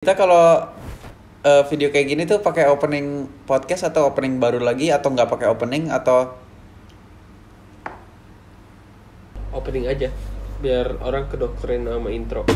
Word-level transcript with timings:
Kita 0.00 0.16
kalau 0.16 0.64
eh, 1.44 1.62
video 1.68 1.92
kayak 1.92 2.08
gini 2.08 2.24
tuh 2.24 2.40
pakai 2.40 2.72
opening 2.72 3.28
podcast 3.44 3.92
atau 3.92 4.08
opening 4.08 4.40
baru 4.40 4.56
lagi 4.56 4.88
atau 4.88 5.12
nggak 5.12 5.28
pakai 5.28 5.52
opening 5.52 5.92
atau 5.92 6.40
opening 9.52 9.84
aja 9.92 10.08
biar 10.64 10.96
orang 11.04 11.28
kedokterin 11.28 11.84
sama 11.84 12.08
intro 12.16 12.48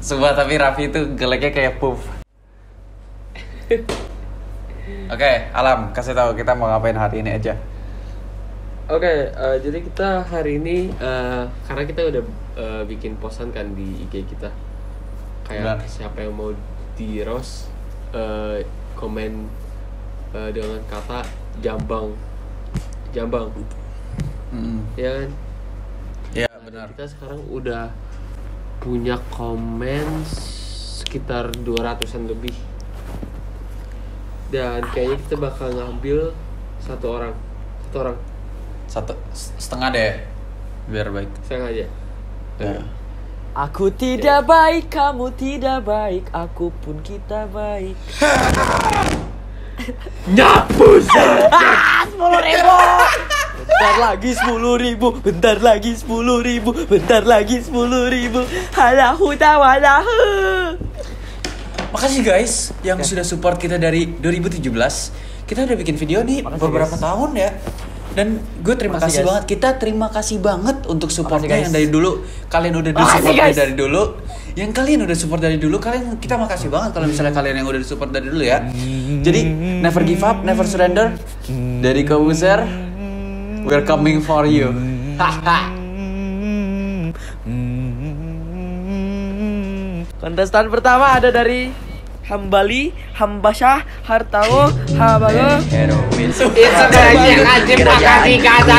Sumpah 0.00 0.32
tapi 0.32 0.56
Raffi 0.56 0.88
itu 0.88 1.12
geleknya 1.12 1.52
kayak 1.52 1.76
puff. 1.84 2.00
Oke, 5.12 5.32
Alam, 5.52 5.92
kasih 5.92 6.16
tahu 6.16 6.32
kita 6.32 6.56
mau 6.56 6.72
ngapain 6.72 6.96
hari 6.96 7.20
ini 7.20 7.36
aja. 7.36 7.60
oke 8.88 9.04
eh, 9.36 9.56
jadi 9.60 9.78
kita 9.84 10.24
hari 10.32 10.56
ini 10.56 10.88
eh, 10.96 11.44
karena 11.68 11.84
kita 11.84 12.08
udah 12.08 12.24
eh, 12.54 12.82
bikin 12.84 13.16
posan 13.16 13.50
kan 13.50 13.72
di 13.72 14.04
IG 14.04 14.24
kita 14.26 14.50
kayak 15.42 15.82
Benar. 15.82 15.88
siapa 15.88 16.22
yang 16.22 16.34
mau 16.34 16.50
di 16.94 17.20
roast 17.22 17.68
eh, 18.12 18.62
komen 18.94 19.48
eh, 20.32 20.50
dengan 20.50 20.80
kata 20.86 21.24
jambang 21.58 22.12
jambang 23.10 23.48
Mm, 24.52 24.84
ya 25.00 25.08
kan 25.16 25.30
Ya 26.36 26.48
benar. 26.60 26.92
kita 26.92 27.08
sekarang 27.08 27.40
udah 27.48 27.88
punya 28.80 29.16
komen 29.32 30.04
sekitar 30.28 31.48
200-an 31.56 32.28
lebih. 32.28 32.52
Dan 34.52 34.84
kayaknya 34.92 35.16
kita 35.24 35.36
bakal 35.40 35.72
ngambil 35.72 36.36
satu 36.80 37.06
orang. 37.16 37.34
Satu 37.88 37.96
orang. 38.00 38.16
Satu 38.84 39.12
setengah 39.32 39.88
deh, 39.88 40.12
biar 40.88 41.08
baik. 41.08 41.32
Saya 41.48 41.72
aja. 41.72 41.86
Ya. 42.62 42.78
Aku 43.52 43.92
tidak 43.92 44.48
baik, 44.48 44.88
kamu 44.88 45.28
tidak 45.36 45.84
baik, 45.84 46.24
aku 46.32 46.72
pun 46.80 47.04
kita 47.04 47.44
baik. 47.52 47.92
Nyapu 50.36 50.88
Sepuluh 51.02 52.40
ribu. 52.40 52.76
Bentar 53.62 53.94
lagi 53.98 54.30
sepuluh 54.34 54.74
ribu, 54.78 55.08
bentar 55.22 55.56
lagi 55.58 55.92
sepuluh 55.94 56.38
ribu, 56.38 56.70
bentar 56.86 57.22
lagi 57.26 57.56
sepuluh 57.62 58.06
ribu. 58.08 58.40
Halahu 58.72 59.34
tawalahu. 59.34 60.18
Makasih 61.92 62.22
guys 62.24 62.72
yang 62.80 63.02
sudah 63.04 63.26
support 63.26 63.60
kita 63.60 63.76
dari 63.76 64.08
2017. 64.18 64.64
Kita 65.44 65.68
udah 65.68 65.76
bikin 65.76 66.00
video 66.00 66.24
nih 66.24 66.40
Makasih, 66.46 66.62
beberapa 66.62 66.94
guys. 66.96 67.04
tahun 67.04 67.30
ya. 67.36 67.50
Dan 68.12 68.36
gue 68.60 68.74
terima 68.76 69.00
Makasih, 69.00 69.08
kasih 69.08 69.20
guys. 69.20 69.28
banget. 69.32 69.44
Kita 69.48 69.68
terima 69.80 70.08
kasih 70.12 70.36
banget 70.38 70.76
untuk 70.84 71.08
supportnya 71.08 71.56
yang 71.56 71.72
dari 71.72 71.88
dulu. 71.88 72.20
Kalian 72.52 72.74
udah 72.76 72.92
Makasih, 72.92 73.16
support 73.24 73.36
guys. 73.40 73.56
dari 73.56 73.74
dulu. 73.74 74.02
Yang 74.52 74.70
kalian 74.76 75.00
udah 75.08 75.16
support 75.16 75.40
dari 75.40 75.56
dulu, 75.56 75.80
kalian 75.80 76.20
kita 76.20 76.36
makasih 76.36 76.68
banget 76.68 76.92
kalau 76.92 77.08
misalnya 77.08 77.32
kalian 77.32 77.64
yang 77.64 77.68
udah 77.72 77.80
support 77.80 78.12
dari 78.12 78.28
dulu 78.28 78.44
ya. 78.44 78.68
Jadi 79.24 79.40
never 79.80 80.04
give 80.04 80.20
up, 80.20 80.44
never 80.44 80.68
surrender. 80.68 81.16
Dari 81.80 82.04
Kobuser, 82.04 82.60
we're 83.64 83.80
coming 83.82 84.20
for 84.20 84.44
you. 84.44 84.68
Haha. 85.16 85.72
Kontestan 90.20 90.68
pertama 90.68 91.16
ada 91.16 91.32
dari 91.32 91.72
Hambali, 92.32 92.96
Hambasyah, 93.12 93.84
Hartawo, 94.08 94.72
Habago. 94.96 95.60
Itu 96.16 96.48
kayaknya 96.88 97.44
aja 97.44 97.74
makasih 97.84 98.36
kata 98.40 98.76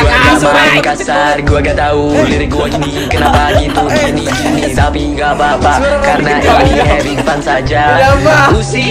Main 0.50 0.82
kasar, 0.82 1.38
gua 1.46 1.62
gak 1.62 1.78
tahu 1.78 2.18
lirik 2.26 2.50
gua 2.50 2.66
ini 2.66 3.06
kenapa 3.06 3.54
gitu 3.62 3.78
gini 3.94 4.26
gini 4.26 4.74
tapi 4.74 5.14
gak 5.14 5.38
apa-apa 5.38 6.02
karena 6.02 6.42
ini 6.42 6.82
having 6.82 7.20
fun 7.22 7.38
saja. 7.38 8.02
Pusing. 8.50 8.90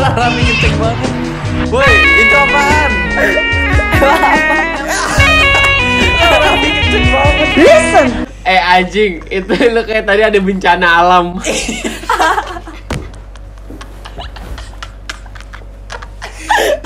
Rami 0.00 0.48
kenceng 0.48 0.74
banget. 0.80 1.10
Woi, 1.68 1.92
itu 2.24 2.36
apaan? 2.40 2.90
Rami 6.40 6.68
kenceng 6.72 7.04
banget. 7.12 7.48
Listen. 7.52 8.06
Eh 8.48 8.56
anjing, 8.56 9.20
itu 9.28 9.52
lo 9.76 9.84
kayak 9.84 10.08
tadi 10.08 10.24
ada 10.24 10.40
bencana 10.40 10.88
alam. 11.04 11.36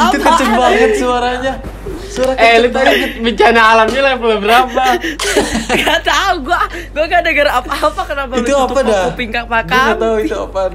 Itu 0.06 0.16
kenceng 0.19 0.53
banget 0.53 0.91
suaranya. 0.97 1.54
Suara 2.04 2.32
eh 2.38 2.54
lu 2.59 2.69
tadi 2.70 2.94
bencana 3.19 3.60
alamnya 3.75 4.00
level 4.06 4.38
berapa? 4.38 4.84
Gak 5.75 5.98
tau 6.00 6.32
gua, 6.41 6.62
gua 6.94 7.04
gak 7.04 7.22
denger 7.22 7.48
apa-apa 7.50 8.03
kenapa 8.06 8.32
Itu 8.38 8.47
lu 8.47 8.56
apa 8.56 8.66
tutup 8.70 8.87
dah? 8.87 9.03
kuping 9.10 9.28
kak 9.28 9.44
Gue 9.44 9.50
gak 9.50 9.64
tahu 9.66 9.98
Pakam. 10.14 10.22
itu 10.22 10.37
apaan. 10.38 10.72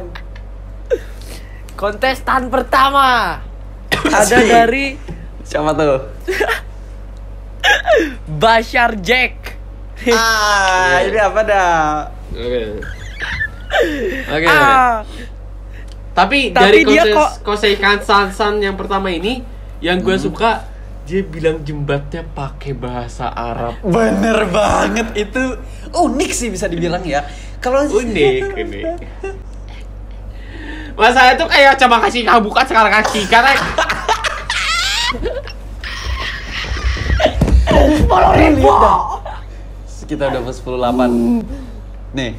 Kontestan 1.73 2.41
pertama 2.51 3.07
ada 4.03 4.37
dari 4.37 4.99
Siapa 5.41 5.71
tuh? 5.71 5.97
Bashar 8.35 8.99
Jack. 8.99 9.55
ah, 10.11 10.99
ini 11.07 11.17
apa 11.17 11.41
dah? 11.41 12.11
Oke. 12.31 12.61
Oke. 14.27 14.45
Ah, 14.45 15.01
Tapi, 16.19 16.51
Tapi 16.51 16.59
dari 16.59 16.81
dia 16.83 17.03
kose, 17.05 17.15
kok- 17.15 17.33
Koseikan 17.41 17.97
Sansan 18.03 18.59
yang 18.59 18.75
pertama 18.75 19.07
ini 19.07 19.39
yang 19.79 20.03
Hmm. 20.03 20.05
gue 20.05 20.17
suka 20.19 20.67
dia 21.03 21.23
bilang 21.23 21.63
jembatnya 21.63 22.21
pakai 22.27 22.75
bahasa 22.75 23.31
Arab. 23.31 23.79
Bener 23.81 24.45
banget 24.45 25.07
itu 25.17 25.41
unik 25.89 26.31
sih 26.31 26.51
bisa 26.51 26.67
dibilang 26.67 27.01
ya. 27.01 27.23
Kalau 27.57 27.81
Unik, 27.81 28.43
unik. 28.53 28.83
Masalahnya 30.93 31.39
tuh 31.39 31.47
kayak 31.47 31.79
coba 31.79 32.03
kasih 32.03 32.27
kau 32.27 32.43
buka 32.43 32.61
sekarang 32.67 32.91
kasih 32.93 33.23
karena 33.25 33.55
kita 40.05 40.23
udah 40.25 40.41
plus 40.41 40.57
10 40.57 41.45
Nih, 42.11 42.33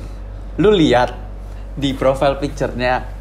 lu 0.58 0.70
lihat 0.74 1.14
di 1.72 1.94
profile 1.94 2.34
picture-nya. 2.36 3.19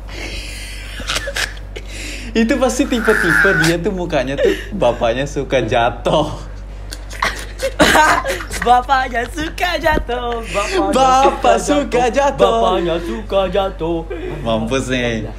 Itu 2.33 2.53
pasti 2.61 2.83
tipe-tipe 2.85 3.49
dia 3.65 3.75
tuh 3.81 3.93
mukanya 3.93 4.37
tuh 4.37 4.53
bapaknya 4.75 5.25
suka 5.25 5.65
jatuh. 5.65 6.29
bapaknya 8.67 9.23
suka 9.29 9.71
jatuh. 9.79 10.43
Bapaknya 10.43 10.79
Bapak 10.93 11.57
suka 11.57 12.03
jatuh. 12.11 12.37
Bapaknya 12.37 12.95
suka 13.01 13.41
jatuh. 13.49 13.99
Mampus 14.45 14.91
nih. 14.91 15.31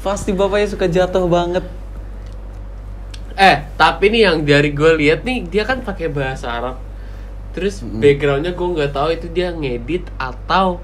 Pasti 0.00 0.30
bapaknya 0.32 0.68
suka 0.70 0.86
jatuh 0.86 1.26
banget. 1.26 1.64
eh 3.36 3.68
tapi 3.76 4.08
nih 4.08 4.32
yang 4.32 4.48
dari 4.48 4.72
gue 4.72 4.96
lihat 4.96 5.20
nih 5.20 5.44
dia 5.44 5.68
kan 5.68 5.84
pakai 5.84 6.08
bahasa 6.08 6.48
Arab. 6.48 6.80
Terus 7.52 7.84
backgroundnya 7.84 8.56
gue 8.56 8.68
nggak 8.68 8.92
tahu 8.96 9.08
itu 9.12 9.28
dia 9.28 9.52
ngedit 9.52 10.08
atau 10.16 10.80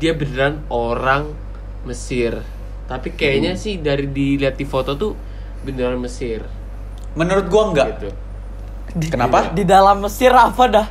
dia 0.00 0.16
beneran 0.16 0.64
orang 0.72 1.36
Mesir. 1.84 2.40
Tapi 2.84 3.14
kayaknya 3.14 3.54
sih 3.54 3.78
dari 3.78 4.06
dilihat 4.06 4.54
di 4.54 4.66
foto 4.66 4.94
tuh 4.94 5.12
beneran 5.62 5.98
Mesir. 5.98 6.44
Menurut 7.14 7.46
gua 7.48 7.62
enggak. 7.72 7.86
Gitu. 7.96 8.08
Di- 8.92 9.10
Kenapa? 9.10 9.52
Di 9.52 9.64
dalam 9.64 10.02
Mesir 10.02 10.30
apa 10.30 10.64
dah? 10.68 10.86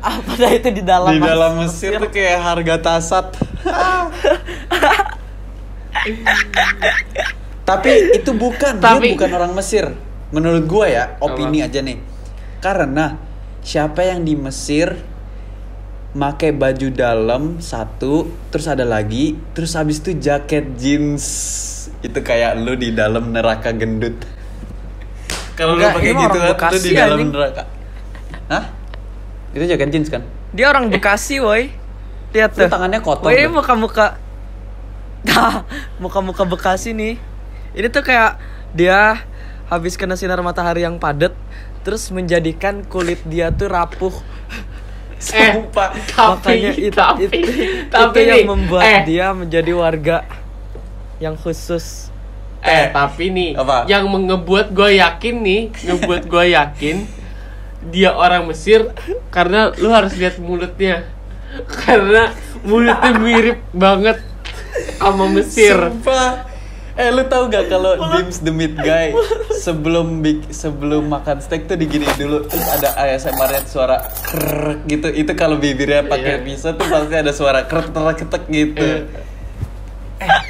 Apa 0.00 0.32
dah 0.32 0.50
itu 0.50 0.70
di 0.72 0.80
dalam 0.80 1.12
Di 1.12 1.20
dalam 1.20 1.60
Mesir 1.60 1.98
tuh 1.98 2.08
kayak 2.08 2.40
harga 2.40 2.74
tasat. 2.80 3.26
Tapi 7.62 7.90
itu 8.16 8.30
bukan, 8.34 8.80
dia 8.80 8.84
Tapi- 8.84 9.14
bukan 9.14 9.30
orang 9.30 9.52
Mesir. 9.54 9.84
Menurut 10.30 10.64
gua 10.66 10.86
ya, 10.86 11.04
opini 11.18 11.62
Apa? 11.62 11.68
aja 11.70 11.80
nih. 11.82 11.98
Karena 12.62 13.18
siapa 13.60 14.06
yang 14.06 14.22
di 14.22 14.34
Mesir 14.34 14.94
make 16.10 16.50
baju 16.50 16.88
dalam 16.90 17.62
satu, 17.62 18.26
terus 18.50 18.66
ada 18.66 18.82
lagi, 18.82 19.38
terus 19.54 19.78
habis 19.78 20.02
itu 20.02 20.18
jaket 20.18 20.74
jeans. 20.74 21.24
Itu 22.02 22.18
kayak 22.24 22.58
lu 22.58 22.74
di 22.74 22.90
dalam 22.90 23.30
neraka 23.30 23.70
gendut. 23.70 24.18
Kalau 25.54 25.76
lu 25.76 25.84
pakai 25.84 26.12
gitu 26.16 26.38
kan, 26.56 26.70
lu 26.72 26.78
di 26.80 26.90
dalam 26.96 27.18
anjing. 27.20 27.30
neraka. 27.30 27.62
Hah? 28.50 28.64
Itu 29.54 29.64
jaket 29.66 29.88
jeans 29.92 30.08
kan? 30.10 30.22
Dia 30.50 30.72
orang 30.72 30.90
Bekasi, 30.90 31.38
woi. 31.38 31.70
Lihat 32.30 32.54
tuh. 32.54 32.70
tangannya 32.70 33.02
kotor 33.02 33.30
Woi, 33.30 33.50
muka-muka. 33.50 34.18
Nah, 35.26 35.66
muka-muka 36.02 36.46
Bekasi 36.46 36.94
nih. 36.94 37.18
Ini 37.74 37.86
tuh 37.92 38.02
kayak 38.02 38.38
dia 38.74 39.26
habis 39.70 39.94
kena 39.94 40.18
sinar 40.18 40.42
matahari 40.42 40.82
yang 40.82 40.98
padat 40.98 41.34
terus 41.86 42.10
menjadikan 42.10 42.82
kulit 42.86 43.22
dia 43.26 43.54
tuh 43.54 43.70
rapuh. 43.70 44.14
Eh, 45.20 45.52
tapi, 45.68 46.00
Makanya 46.16 46.72
itu, 46.72 46.96
tapi, 46.96 47.24
itu, 47.28 47.52
tapi 47.92 48.18
itu 48.24 48.28
yang 48.32 48.40
nih, 48.40 48.46
membuat 48.48 48.84
eh, 48.88 49.00
dia 49.04 49.26
menjadi 49.36 49.72
warga 49.76 50.16
yang 51.20 51.36
khusus. 51.36 52.08
Eh, 52.64 52.88
tapi 52.92 53.28
nih, 53.28 53.50
Apa? 53.56 53.84
yang 53.84 54.08
ngebuat 54.08 54.72
gue 54.72 54.96
yakin 54.96 55.34
nih, 55.44 55.62
ngebuat 55.84 56.22
gue 56.24 56.44
yakin 56.56 56.96
dia 57.88 58.12
orang 58.12 58.44
Mesir 58.44 58.92
karena 59.32 59.72
lu 59.80 59.88
harus 59.88 60.12
lihat 60.16 60.36
mulutnya. 60.36 61.08
karena 61.82 62.30
mulutnya 62.62 63.10
mirip 63.16 63.58
banget 63.72 64.20
sama 65.00 65.26
Mesir. 65.32 65.74
Sumpah. 65.74 66.49
Eh 67.00 67.08
lu 67.08 67.24
tahu 67.24 67.48
gak 67.48 67.66
kalau 67.66 67.96
Dims 68.10 68.38
the 68.38 68.50
Meat 68.50 68.76
Guy 68.76 69.16
sebelum 69.56 70.20
bik- 70.20 70.50
sebelum 70.50 71.08
makan 71.08 71.40
steak 71.40 71.64
tuh 71.64 71.74
digini 71.74 72.04
dulu 72.12 72.44
terus 72.44 72.66
ada 72.70 72.92
ASMR-nya 72.94 73.64
suara 73.64 73.96
krek 74.22 74.84
gitu 74.86 75.08
itu 75.10 75.32
kalau 75.32 75.56
bibirnya 75.56 76.04
pakai 76.04 76.38
Iya. 76.38 76.44
pisau 76.44 76.72
tuh 76.72 76.84
pasti 76.86 77.14
ada 77.14 77.32
suara 77.32 77.64
krek 77.64 77.88
ketek 77.90 78.42
gitu. 78.46 78.84
Iya. 78.84 79.08
Eh, 80.20 80.40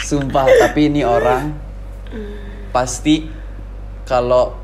Sumpah 0.00 0.46
tapi 0.46 0.86
ini 0.86 1.02
orang 1.02 1.52
pasti 2.70 3.26
kalau 4.04 4.54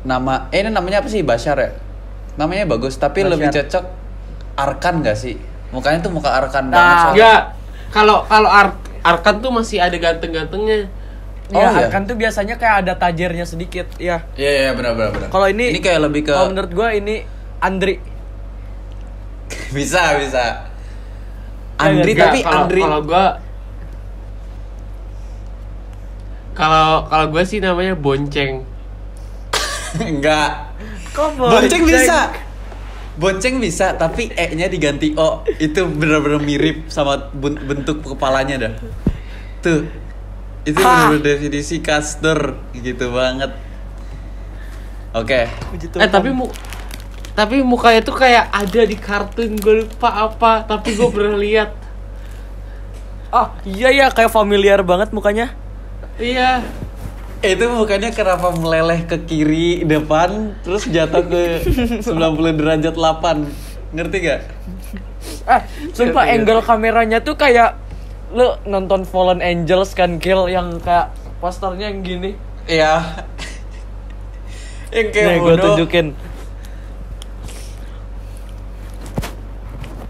nama 0.00 0.46
eh 0.48 0.60
ini 0.60 0.70
namanya 0.70 1.02
apa 1.02 1.08
sih 1.08 1.20
Bashar 1.20 1.58
ya? 1.58 1.70
Namanya 2.36 2.64
bagus 2.64 2.94
tapi 2.94 3.20
Bashar. 3.20 3.32
lebih 3.34 3.48
cocok 3.52 3.84
Arkan 4.56 5.02
gak 5.02 5.14
sih? 5.14 5.34
Mukanya 5.68 6.00
tuh 6.00 6.08
muka 6.08 6.30
Arkan 6.32 6.66
Nah, 6.66 6.72
banget 6.72 6.96
soalnya. 6.96 7.12
Enggak. 7.12 7.42
Kalau 7.88 8.16
kalau 8.24 8.48
Ar- 8.48 8.78
Arkan 9.02 9.40
tuh 9.40 9.50
masih 9.54 9.78
ada 9.78 9.96
ganteng-gantengnya. 9.96 10.90
Oh, 11.48 11.64
ya, 11.64 11.72
iya? 11.72 11.88
kan 11.88 12.04
tuh 12.04 12.12
biasanya 12.12 12.60
kayak 12.60 12.84
ada 12.84 12.92
tajirnya 13.00 13.48
sedikit. 13.48 13.88
Ya. 13.96 14.20
Iya 14.36 14.68
iya 14.68 14.70
benar 14.76 14.92
benar 14.92 15.10
benar. 15.16 15.28
Kalau 15.32 15.46
ini 15.48 15.72
ini 15.72 15.80
kayak 15.80 16.00
lebih 16.04 16.28
ke 16.28 16.32
Kalau 16.36 16.52
menurut 16.52 16.72
gua 16.76 16.88
ini 16.92 17.24
Andri. 17.64 17.96
bisa 19.76 20.20
bisa. 20.20 20.68
Andri 21.78 22.12
Enggak, 22.12 22.26
tapi 22.28 22.38
kalau, 22.44 22.56
Andri 22.66 22.82
Kalau 22.84 23.00
gua 23.06 23.24
kalau 26.58 26.88
kalau 27.08 27.26
gua 27.32 27.42
sih 27.48 27.58
namanya 27.64 27.94
bonceng. 27.96 28.66
enggak. 30.10 30.68
Kok 31.16 31.28
Bonceng 31.38 31.82
bisa. 31.88 32.47
Bonceng 33.18 33.58
bisa 33.58 33.98
tapi 33.98 34.30
E-nya 34.30 34.70
diganti 34.70 35.12
O. 35.18 35.42
Itu 35.58 35.90
benar-benar 35.90 36.38
mirip 36.38 36.86
sama 36.86 37.28
bentuk 37.34 38.06
kepalanya 38.06 38.70
dah. 38.70 38.72
Tuh. 39.58 39.82
Itu 40.62 40.78
benar 40.78 41.18
definisi 41.18 41.82
caster 41.82 42.54
gitu 42.72 43.10
banget. 43.10 43.50
Oke. 45.18 45.50
Puji 45.74 45.86
Eh 45.98 46.06
tapi 46.06 46.30
mu 46.30 46.46
tapi 47.34 47.62
mukanya 47.62 48.02
tuh 48.02 48.18
kayak 48.18 48.50
ada 48.50 48.82
di 48.82 48.98
kartun 48.98 49.54
gue 49.54 49.86
lupa 49.86 50.10
apa 50.26 50.66
tapi 50.66 50.98
gue 50.98 51.06
pernah 51.06 51.38
lihat 51.46 51.70
Ah, 53.28 53.54
iya 53.62 53.92
ya 53.92 54.06
kayak 54.08 54.32
familiar 54.32 54.80
banget 54.80 55.12
mukanya. 55.12 55.52
iya 56.16 56.64
Itu 57.38 57.70
bukannya 57.70 58.10
kenapa 58.10 58.50
meleleh 58.50 59.06
ke 59.06 59.14
kiri 59.22 59.86
depan 59.86 60.58
terus 60.66 60.90
jatuh 60.90 61.22
ke 61.22 61.62
90 62.06 62.58
derajat 62.58 62.94
8. 62.98 63.94
Ngerti 63.94 64.16
gak? 64.26 64.40
Eh, 65.48 65.62
sumpah 65.94 66.26
Iya, 66.26 66.34
iya. 66.34 66.36
angle 66.42 66.60
kameranya 66.66 67.18
tuh 67.22 67.38
kayak 67.38 67.78
lu 68.34 68.58
nonton 68.66 69.06
Fallen 69.06 69.40
Angels 69.40 69.94
kan 69.94 70.18
kill 70.18 70.50
yang 70.50 70.82
kayak 70.82 71.14
posternya 71.38 71.94
yang 71.94 72.02
gini. 72.02 72.34
Iya. 72.66 73.06
Yang 74.90 75.08
kayak 75.14 75.28
Nih 75.30 75.38
gue 75.38 75.54
tunjukin. 75.62 76.06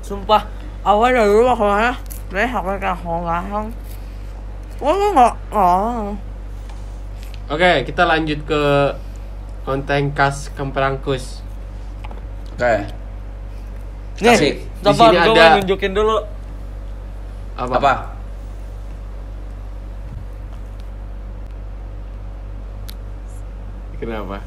Sumpah, 0.01 0.49
awal 0.81 1.13
dari 1.13 1.29
dulu 1.29 1.45
aku 1.53 1.65
mana? 1.69 1.93
Nih 2.33 2.49
aku 2.49 2.69
kayak 2.81 2.99
ngomong. 3.05 3.69
Wah 4.81 4.95
nggak? 5.13 5.35
Oh. 5.53 6.17
Oke 7.49 7.85
kita 7.85 8.03
lanjut 8.05 8.41
ke 8.45 8.63
konten 9.65 10.13
khas 10.13 10.49
Kemperangkus 10.53 11.45
Oke. 12.59 12.75
Nih, 14.19 14.35
Kasih. 14.35 14.53
Di 14.83 14.91
sini 14.91 15.15
gue 15.15 15.31
ada- 15.31 15.63
nunjukin 15.63 15.95
dulu. 15.95 16.19
apa, 17.55 17.75
Apa? 17.79 17.93
kenapa 23.99 24.43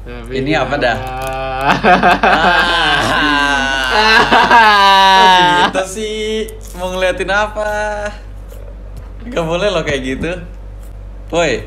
Tapi 0.00 0.32
Ini 0.42 0.52
apa 0.56 0.74
dah? 0.74 0.96
Ah. 0.98 1.70
gitu 5.70 5.82
sih 5.86 6.59
mau 6.80 6.96
ngeliatin 6.96 7.28
apa? 7.28 8.08
Gak 9.28 9.44
boleh 9.44 9.68
loh 9.68 9.84
kayak 9.84 10.00
gitu. 10.00 10.32
Woi. 11.28 11.60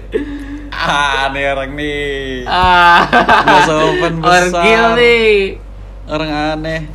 Ah, 0.73 1.29
nih 1.29 1.53
orang 1.53 1.77
nih. 1.77 2.41
Ah. 2.49 3.05
Gak 3.45 3.69
sopan 3.69 4.17
besar. 4.17 4.49
Orgil 4.49 4.83
nih. 4.97 5.61
Orang 6.09 6.33
aneh. 6.33 6.89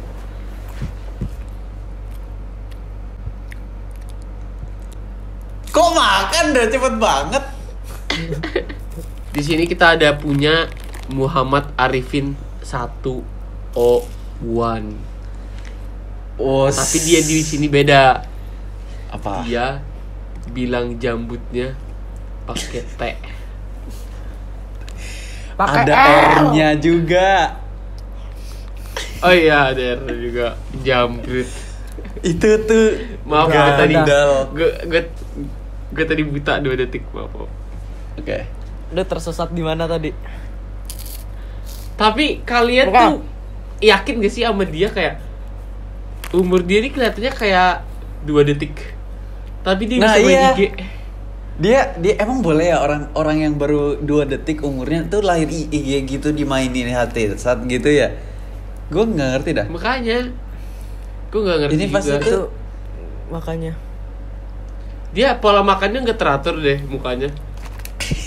Kok 5.70 5.90
makan 5.94 6.44
dah 6.58 6.66
cepet 6.66 6.94
banget? 6.98 7.44
Di 9.30 9.42
sini 9.46 9.70
kita 9.70 9.94
ada 9.94 10.18
punya 10.18 10.66
Muhammad 11.14 11.70
Arifin 11.78 12.34
101. 12.66 13.78
Oh, 16.38 16.70
Tapi 16.70 16.96
dia 17.02 17.20
di 17.20 17.42
sini 17.42 17.66
beda. 17.66 18.22
apa? 19.08 19.42
Dia 19.42 19.82
bilang 20.54 20.94
jambutnya 20.96 21.74
pakai 22.46 22.82
T. 22.86 23.02
Pakai 25.58 25.82
Ada 25.82 25.92
L. 25.92 26.14
R-nya 26.54 26.68
juga. 26.78 27.58
Oh 29.18 29.34
iya, 29.34 29.74
ada 29.74 29.98
R 29.98 30.02
juga 30.14 30.54
jambut. 30.86 31.48
Itu 32.22 32.48
tuh 32.62 32.86
Maaf 33.26 33.50
gue 33.50 33.72
tadi 33.74 33.94
gue 33.98 34.22
gue 34.86 35.00
gue 35.90 36.04
tadi 36.06 36.22
buta 36.22 36.62
dua 36.62 36.78
detik 36.78 37.02
maaf. 37.10 37.34
Oke. 38.14 38.46
Udah 38.94 39.04
tersesat 39.04 39.50
di 39.50 39.62
mana 39.66 39.90
tadi? 39.90 40.14
Tapi 41.98 42.46
kalian 42.46 42.94
Bukan. 42.94 43.02
tuh 43.02 43.16
yakin 43.82 44.22
gak 44.22 44.32
sih 44.32 44.46
sama 44.46 44.62
dia 44.62 44.86
kayak 44.86 45.18
umur 46.30 46.60
dia 46.60 46.78
ini 46.80 46.90
kelihatannya 46.90 47.32
kayak 47.32 47.72
dua 48.22 48.44
detik. 48.44 48.74
Tapi 49.62 49.82
dia 49.84 49.96
Nah, 50.00 50.14
bisa 50.14 50.20
main 50.22 50.32
iya. 50.32 50.50
IG. 50.52 50.60
Dia 51.58 51.80
dia 51.98 52.14
emang 52.22 52.38
boleh 52.38 52.70
ya 52.70 52.78
orang 52.78 53.10
orang 53.12 53.36
yang 53.42 53.54
baru 53.58 53.98
dua 53.98 54.22
detik 54.24 54.62
umurnya 54.62 55.02
tuh 55.06 55.26
lahir 55.26 55.50
IG 55.50 56.06
gitu 56.06 56.30
dimainin 56.30 56.94
hati 56.94 57.34
saat 57.34 57.64
gitu 57.66 57.90
ya. 57.90 58.14
Gue 58.88 59.04
nggak 59.04 59.28
ngerti 59.36 59.50
dah. 59.52 59.66
Makanya 59.66 60.30
gue 61.28 61.40
nggak 61.42 61.58
ngerti 61.66 61.74
Ini 61.74 61.84
pasti 61.90 62.12
juga. 62.14 62.22
tuh- 62.22 62.30
Itu 62.30 62.40
makanya. 63.28 63.72
Dia 65.10 65.34
pola 65.36 65.60
makannya 65.60 66.04
nggak 66.04 66.20
teratur 66.20 66.56
deh 66.58 66.78
mukanya. 66.86 67.28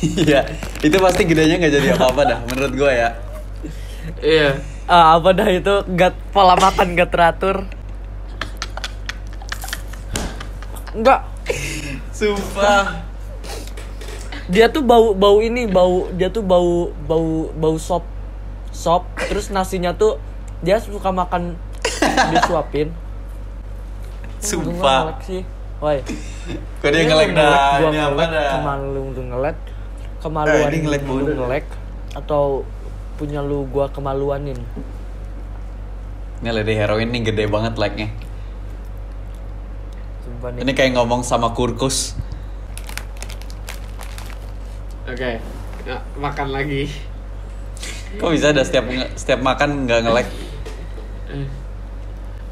Iya, 0.01 0.45
itu 0.81 0.97
pasti 0.97 1.25
gedenya 1.25 1.57
nggak 1.57 1.73
jadi 1.73 1.87
apa-apa 1.93 2.21
dah 2.27 2.39
menurut 2.45 2.73
gue 2.75 2.91
ya. 2.91 3.09
Iya. 4.19 4.49
Ah, 4.85 5.15
apa 5.15 5.31
dah 5.31 5.47
itu 5.47 5.73
gak 5.93 6.13
pola 6.33 6.57
makan 6.57 6.93
gak 6.93 7.09
teratur. 7.09 7.63
Enggak, 10.91 11.23
Sumpah. 12.11 13.07
dia 14.51 14.67
tuh 14.67 14.83
bau 14.83 15.15
bau 15.15 15.39
ini 15.39 15.63
bau 15.63 16.11
dia 16.11 16.27
tuh 16.27 16.43
bau 16.43 16.91
bau 17.07 17.47
bau 17.55 17.75
sop 17.79 18.03
sop 18.75 19.07
terus 19.15 19.47
nasinya 19.47 19.95
tuh 19.95 20.19
dia 20.59 20.75
suka 20.83 21.07
makan 21.07 21.55
disuapin 22.35 22.91
Sumpah. 24.43 25.15
ngelek 25.15 25.19
sih 25.23 25.41
woi 25.79 26.03
Kok 26.83 26.89
dia 26.91 27.03
ngelek 27.07 27.29
dah? 27.31 27.79
Ini 27.79 27.99
apa 28.03 28.23
dah? 28.27 28.49
kemalu 28.59 29.01
lu 29.15 29.21
ngelek 29.31 29.57
Eh, 29.57 30.19
kemaluan 30.19 30.67
ini 30.67 30.77
ngelek 30.83 31.01
lu 31.07 31.23
ngelek 31.33 31.65
atau 32.11 32.67
punya 33.15 33.39
lu 33.39 33.63
gua 33.71 33.87
kemaluanin 33.87 34.59
Ini 36.43 36.49
lady 36.51 36.75
heroin 36.75 37.07
nih 37.07 37.21
gede 37.23 37.45
banget 37.47 37.77
like-nya. 37.77 38.09
Nih 40.49 40.65
Ini 40.65 40.71
kayak 40.73 40.97
ngomong 40.97 41.21
sama 41.21 41.53
kurkus. 41.53 42.17
Oke. 45.05 45.37
Ya, 45.85 45.97
makan 46.17 46.49
lagi. 46.49 46.89
Kok 48.17 48.33
bisa 48.33 48.49
ada 48.51 48.65
setiap 48.65 48.89
setiap 49.15 49.39
makan 49.39 49.87
nggak 49.87 49.99
ngelek? 50.03 50.27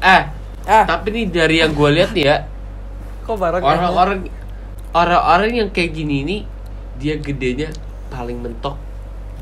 ah 0.00 0.22
tapi 0.88 1.12
nih 1.12 1.28
dari 1.28 1.60
yang 1.60 1.76
gue 1.76 1.90
lihat 1.92 2.16
nih 2.16 2.24
ya, 2.24 2.48
kok 3.28 3.36
bareng 3.36 3.60
orang-orang 3.60 4.32
orang-orang 4.96 5.52
yang 5.52 5.68
kayak 5.68 5.92
gini 5.92 6.24
nih 6.24 6.40
dia 6.96 7.20
gedenya 7.20 7.68
paling 8.08 8.40
mentok 8.40 8.80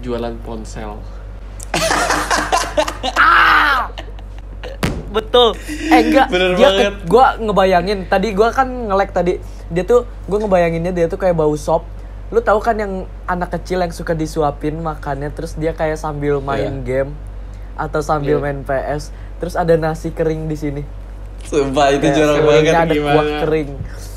jualan 0.03 0.35
ponsel. 0.43 0.99
betul 5.09 5.57
eh 5.89 6.01
enggak 6.01 6.29
Bener 6.29 6.51
dia 6.55 6.69
banget. 6.69 6.95
gua 7.05 7.27
ngebayangin 7.37 7.99
tadi 8.05 8.29
gua 8.31 8.49
kan 8.51 8.69
ngelek 8.87 9.11
tadi 9.11 9.33
dia 9.67 9.83
tuh 9.83 10.05
gua 10.25 10.39
ngebayanginnya 10.39 10.93
dia 10.93 11.07
tuh 11.07 11.17
kayak 11.17 11.35
bau 11.35 11.55
sop 11.55 11.85
Lu 12.29 12.39
tahu 12.39 12.61
kan 12.61 12.77
yang 12.77 12.93
anak 13.25 13.49
kecil 13.51 13.81
yang 13.81 13.89
suka 13.89 14.13
disuapin 14.13 14.77
makannya 14.79 15.33
terus 15.33 15.57
dia 15.57 15.73
kayak 15.73 15.97
sambil 15.97 16.39
main 16.39 16.77
Iya. 16.79 16.85
game 16.85 17.11
atau 17.73 18.01
sambil 18.01 18.37
Iya. 18.37 18.43
main 18.43 18.61
PS, 18.61 19.09
terus 19.39 19.55
ada 19.55 19.73
nasi 19.75 20.11
kering 20.11 20.45
di 20.45 20.53
sini. 20.53 20.83
Sumpah 21.41 21.89
itu 21.89 22.05
Kayak 22.05 22.17
jorok 22.21 22.37
banget. 22.45 22.75
ada 22.75 22.93
Gimana? 22.93 23.15
kuah 23.15 23.29
kering. 23.41 23.71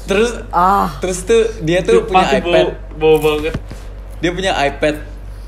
Terus 0.04 0.32
Ah, 0.52 0.92
terus 1.00 1.24
tuh 1.24 1.40
dia 1.64 1.80
tuh 1.80 2.04
punya 2.04 2.36
iPad. 2.36 2.66
Bau, 3.00 3.16
bau 3.16 3.38
banget. 3.38 3.56
Dia 4.20 4.32
punya 4.34 4.52
iPad. 4.60 4.96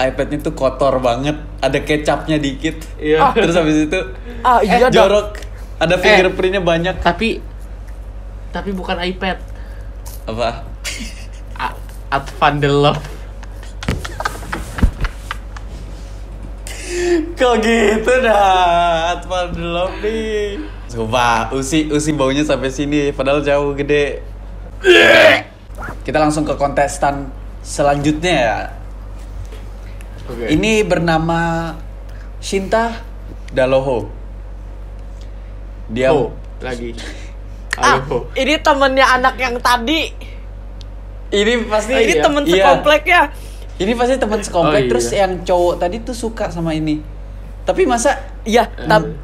iPadnya 0.03 0.37
tuh 0.41 0.53
kotor 0.53 0.99
banget. 0.99 1.39
Ada 1.59 1.79
kecapnya 1.79 2.37
dikit. 2.37 2.83
Iya. 2.99 3.31
Terus 3.37 3.55
habis 3.55 3.87
itu 3.87 3.99
ah 4.43 4.59
iya 4.59 4.87
dah. 4.87 4.91
jorok. 4.91 5.39
Ada 5.79 5.95
fingerprintnya 5.97 6.59
banyak. 6.59 6.99
Tapi 6.99 7.39
tapi 8.51 8.69
bukan 8.71 8.99
iPad. 9.01 9.37
Apa? 10.29 10.63
A- 11.57 11.77
Advan 12.11 12.61
the 12.61 12.69
Love. 12.69 13.01
Kok 17.33 17.55
gitu 17.59 18.13
dah? 18.21 19.17
Atman 19.17 19.51
belum 19.51 19.91
nih. 19.99 20.61
Sumpah, 20.87 21.49
usi 21.49 21.89
usi 21.89 22.13
baunya 22.13 22.45
sampai 22.45 22.69
sini 22.69 23.09
padahal 23.09 23.41
jauh 23.41 23.73
gede. 23.73 24.21
Kita 26.05 26.21
langsung 26.21 26.45
ke 26.45 26.53
kontestan 26.53 27.33
selanjutnya 27.65 28.33
ya. 28.33 28.57
Oke. 30.23 30.45
Ini 30.49 30.83
bernama 30.83 31.73
Shinta 32.39 33.03
Daloho. 33.49 34.07
Dia 35.87 36.09
Oh, 36.09 36.31
lagi. 36.59 36.95
Ah, 37.73 37.97
ini 38.37 38.61
temennya 38.61 39.01
anak 39.11 39.33
yang 39.35 39.57
tadi. 39.57 40.13
ini 41.33 41.53
pasti 41.65 41.89
ini 41.91 42.13
iya. 42.13 42.21
temen 42.21 42.45
Iya. 42.45 42.53
sekompleknya. 42.53 43.21
Ini 43.75 43.91
pasti 43.97 44.15
teman 44.15 44.39
sekomplek 44.39 44.77
Oh, 44.77 44.85
iya. 44.85 44.91
terus 44.93 45.07
yang 45.09 45.41
cowok 45.41 45.81
tadi 45.81 45.97
tuh 45.99 46.13
suka 46.13 46.53
sama 46.53 46.71
ini. 46.71 47.01
Tapi 47.65 47.89
masa 47.89 48.21
Iya, 48.43 48.69
tam- 48.85 49.17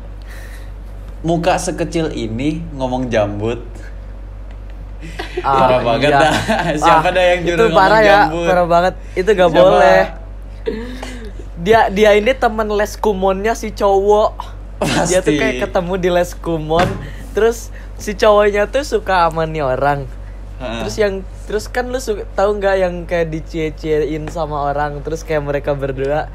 muka 1.21 1.61
sekecil 1.61 2.09
ini 2.09 2.65
ngomong 2.73 3.05
jambut? 3.07 3.61
Ah, 5.39 5.69
Parah 5.69 5.79
banget 5.85 6.09
iya. 6.09 6.19
dah. 6.19 6.33
Siapa 6.81 7.05
Ah, 7.05 7.13
dah 7.13 7.23
yang 7.23 7.39
Itu 7.39 7.49
nyuruh 7.53 7.69
parah 7.69 7.85
ngomong 7.93 8.01
ya, 8.01 8.17
jambut? 8.17 8.47
parah 8.49 8.65
banget. 8.65 8.93
Itu 9.13 9.29
gak 9.29 9.45
Siapa? 9.45 9.61
boleh. 9.61 10.01
Dia 11.59 11.91
dia 11.91 12.15
ini 12.15 12.31
temen 12.31 12.71
les 12.71 12.95
kumonnya 12.95 13.53
si 13.53 13.75
cowok. 13.75 14.31
Dia 15.11 15.19
tuh 15.19 15.35
Pasti. 15.35 15.39
kayak 15.39 15.55
ketemu 15.67 15.93
di 15.99 16.09
les 16.09 16.31
kumon, 16.39 16.87
terus 17.35 17.67
si 17.99 18.15
cowoknya 18.15 18.71
tuh 18.71 18.87
suka 18.87 19.27
sama 19.27 19.43
nih 19.43 19.67
orang. 19.67 20.07
Terus 20.59 20.95
yang 20.99 21.13
terus 21.47 21.71
kan 21.71 21.87
lu 21.91 21.99
suka 21.99 22.23
tahu 22.35 22.59
nggak 22.59 22.75
yang 22.79 22.93
kayak 23.03 23.31
dicie-ciein 23.31 24.27
sama 24.31 24.71
orang, 24.71 25.03
terus 25.03 25.23
kayak 25.23 25.43
mereka 25.43 25.75
berdua 25.75 26.31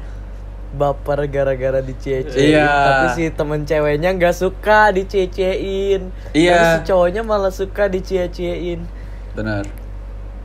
baper 0.77 1.25
gara-gara 1.29 1.81
dicie-ciein. 1.81 2.57
Iya. 2.57 2.69
Tapi 2.69 3.05
si 3.17 3.23
temen 3.33 3.65
ceweknya 3.65 4.13
nggak 4.13 4.35
suka 4.35 4.93
dicie-ciein. 4.93 6.09
Iya. 6.33 6.53
Tapi 6.53 6.65
si 6.69 6.77
cowoknya 6.89 7.21
malah 7.25 7.53
suka 7.53 7.89
dicie-ciein. 7.89 8.85
Benar. 9.33 9.65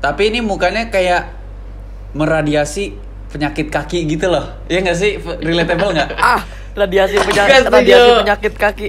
Tapi 0.01 0.33
ini 0.33 0.41
mukanya 0.41 0.89
kayak 0.89 1.29
meradiasi 2.17 2.97
penyakit 3.31 3.71
kaki 3.71 4.05
gitu 4.07 4.27
loh. 4.27 4.47
Iya 4.67 4.83
nggak 4.83 4.99
sih? 4.99 5.17
Relatable 5.23 5.91
nggak? 5.95 6.11
ah 6.35 6.41
radiasi 6.75 7.17
penyakit 7.29 7.67
radiasi 7.67 8.11
penyakit 8.23 8.55
kaki 8.55 8.89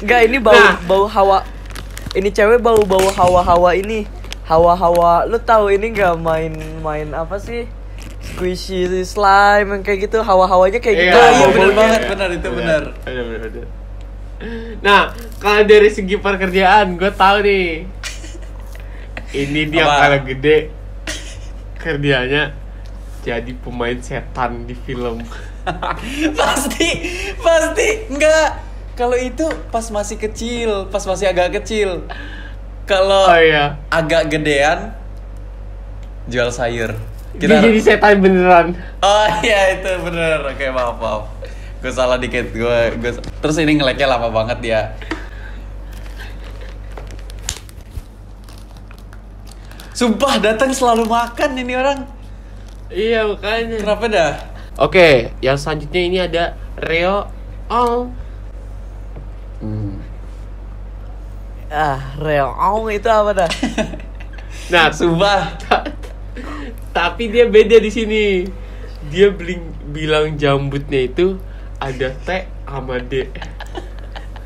Enggak 0.00 0.20
ini 0.28 0.38
bau 0.40 0.56
Nah. 0.56 0.76
bau 0.84 1.04
hawa 1.04 1.44
ini 2.12 2.28
cewek 2.28 2.58
bau 2.58 2.80
bau 2.84 3.04
hawa-hawa 3.12 3.76
ini 3.76 4.08
hawa-hawa 4.44 5.28
lu 5.28 5.36
tahu 5.38 5.70
ini 5.70 5.92
nggak 5.92 6.16
main 6.18 6.52
main 6.80 7.12
apa 7.12 7.36
sih 7.36 7.68
squishy 8.20 8.88
slime 9.04 9.68
yang 9.70 9.82
kayak 9.84 10.08
gitu 10.08 10.24
hawa-hawanya 10.24 10.80
kayak 10.80 10.96
gitu 11.06 11.16
Iya, 11.16 11.28
iya, 11.36 11.46
bener 11.52 11.70
banget, 11.76 12.00
benar, 12.08 12.28
itu 12.32 12.48
benar. 12.48 12.82
Benar, 13.04 13.24
benar, 13.24 13.48
benar. 13.52 13.68
Nah, 14.80 15.02
kalau 15.36 15.62
dari 15.68 15.88
segi 15.92 16.16
pekerjaan, 16.16 16.96
gue 16.96 17.12
tahu 17.12 17.36
nih. 17.44 17.68
Ini 19.30 19.60
dia 19.68 19.84
kalau 19.84 20.18
gede 20.24 20.56
kerjanya 21.76 22.56
jadi 23.20 23.52
pemain 23.60 23.96
setan 24.00 24.64
di 24.64 24.72
film. 24.72 25.20
pasti, 26.40 26.88
pasti 27.36 27.88
enggak. 28.08 28.50
Kalau 28.96 29.16
itu 29.16 29.48
pas 29.72 29.84
masih 29.88 30.20
kecil, 30.20 30.88
pas 30.92 31.00
masih 31.04 31.28
agak 31.28 31.60
kecil. 31.62 32.04
Kalau 32.84 33.30
Oh 33.30 33.38
iya. 33.40 33.78
agak 33.88 34.28
gedean 34.28 34.92
jual 36.28 36.50
sayur. 36.52 36.92
Dia 37.38 37.62
jadi 37.62 37.80
setan 37.80 38.18
beneran. 38.18 38.74
Oh 39.00 39.28
iya 39.46 39.78
itu 39.78 39.90
bener. 40.02 40.42
Oke 40.50 40.66
maaf 40.68 40.98
maaf. 40.98 41.22
Gue 41.80 41.92
salah 41.94 42.18
dikit. 42.18 42.50
Gue 42.52 42.92
gue 42.98 43.12
terus 43.40 43.56
ini 43.62 43.78
ngeleknya 43.78 44.10
lama 44.10 44.28
banget 44.28 44.58
dia. 44.60 44.80
Sumpah 49.94 50.40
datang 50.40 50.72
selalu 50.72 51.04
makan 51.08 51.50
ini 51.60 51.72
orang. 51.76 52.19
Iya, 52.90 53.26
makanya. 53.30 53.76
Kenapa 53.78 54.04
dah? 54.10 54.32
Oke, 54.78 55.30
yang 55.38 55.56
selanjutnya 55.58 56.02
ini 56.02 56.18
ada 56.18 56.44
Reo 56.78 57.30
Oh. 57.70 58.10
ah 61.70 62.02
reong 62.18 62.90
itu 62.90 63.06
apa 63.06 63.30
dah 63.30 63.50
Nah, 64.74 64.90
Sumpah. 64.90 65.54
tapi 66.96 67.30
dia 67.30 67.46
beda 67.46 67.78
di 67.78 67.90
sini. 67.90 68.24
Dia 69.10 69.30
beli, 69.34 69.58
bilang 69.90 70.34
jambutnya 70.38 71.06
itu 71.10 71.38
ada 71.82 72.14
T 72.22 72.28
sama 72.66 73.02
D. 73.02 73.26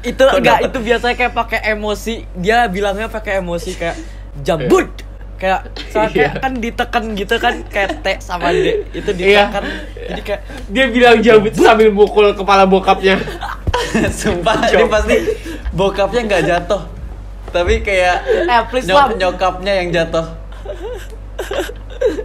itu 0.04 0.20
enggak 0.20 0.68
itu 0.68 0.78
biasanya 0.84 1.16
kayak 1.16 1.32
pakai 1.32 1.60
emosi 1.72 2.28
dia 2.36 2.68
bilangnya 2.68 3.08
pakai 3.08 3.40
emosi 3.40 3.72
kayak 3.72 3.96
jambut 4.44 5.03
kayak 5.44 5.60
soalnya 5.86 6.08
kayak 6.10 6.24
Iya. 6.30 6.40
kan 6.40 6.52
ditekan 6.56 7.04
gitu 7.12 7.34
kan 7.36 7.54
kayak 7.66 8.00
T 8.00 8.06
sama 8.18 8.48
D 8.48 8.88
itu 8.90 9.10
Iya. 9.14 9.44
ditekan 9.44 9.64
jadi 9.94 10.22
kayak 10.22 10.40
Dia 10.66 10.84
bilang 10.88 11.16
jambut 11.20 11.52
sambil 11.54 11.88
mukul 11.90 12.32
kepala 12.32 12.64
bokapnya. 12.64 13.20
Sumpah 14.20 14.64
ini 14.66 14.88
pasti 14.88 15.16
bokapnya 15.70 16.20
nggak 16.24 16.44
jatuh. 16.46 16.82
Tapi 17.50 17.78
kayak 17.78 18.16
eh 18.42 18.62
please 18.66 18.88
nyok- 18.88 19.14
nyokapnya 19.14 19.72
yang 19.76 19.88
jatuh. 19.92 20.26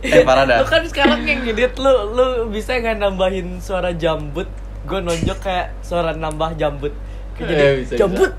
eh 0.02 0.24
parah 0.24 0.44
dah. 0.44 0.60
lu 0.60 0.66
kan 0.66 0.84
sekarang 0.84 1.24
yang 1.24 1.40
ngedit 1.42 1.76
lu 1.76 1.92
lu 2.10 2.26
bisa 2.48 2.74
nggak 2.74 2.98
nambahin 2.98 3.60
suara 3.60 3.92
jambut 3.94 4.48
gue 4.82 5.00
nonjok 5.00 5.40
kayak 5.40 5.76
suara 5.82 6.12
nambah 6.14 6.56
jambut 6.56 6.92
Kayak 7.36 7.48
jadi 7.48 7.62
Eh, 7.62 7.74
bisa, 7.76 7.84
bisa. 7.86 7.98
jambut 7.98 8.32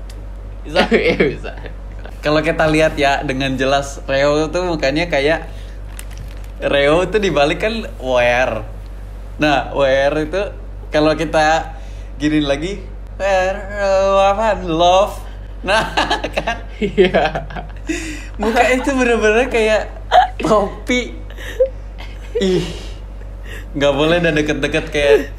bisa 0.61 0.79
Iya 1.07 1.17
bisa. 1.27 1.51
Kalau 2.21 2.41
kita 2.45 2.69
lihat 2.69 2.93
ya 3.01 3.25
dengan 3.25 3.57
jelas 3.57 3.97
Reo 4.05 4.45
tuh 4.53 4.61
mukanya 4.65 5.09
kayak 5.09 5.49
Reo 6.61 7.09
tuh 7.09 7.17
dibalik 7.17 7.65
kan 7.65 7.89
where. 7.97 8.61
Nah, 9.41 9.73
where 9.73 10.13
itu 10.21 10.41
kalau 10.93 11.17
kita 11.17 11.73
gini 12.21 12.45
lagi 12.45 12.77
uh, 13.17 14.21
apa 14.37 14.61
love. 14.61 15.17
Nah, 15.65 15.93
kan 16.37 16.61
Iya. 16.81 17.45
muka 18.41 18.61
itu 18.73 18.89
bener-bener 18.97 19.49
kayak 19.49 19.81
topi. 20.41 21.13
Ih. 22.41 22.65
nggak 23.71 23.93
boleh 23.95 24.19
dah 24.19 24.35
deket-deket 24.35 24.85
kayak 24.91 25.31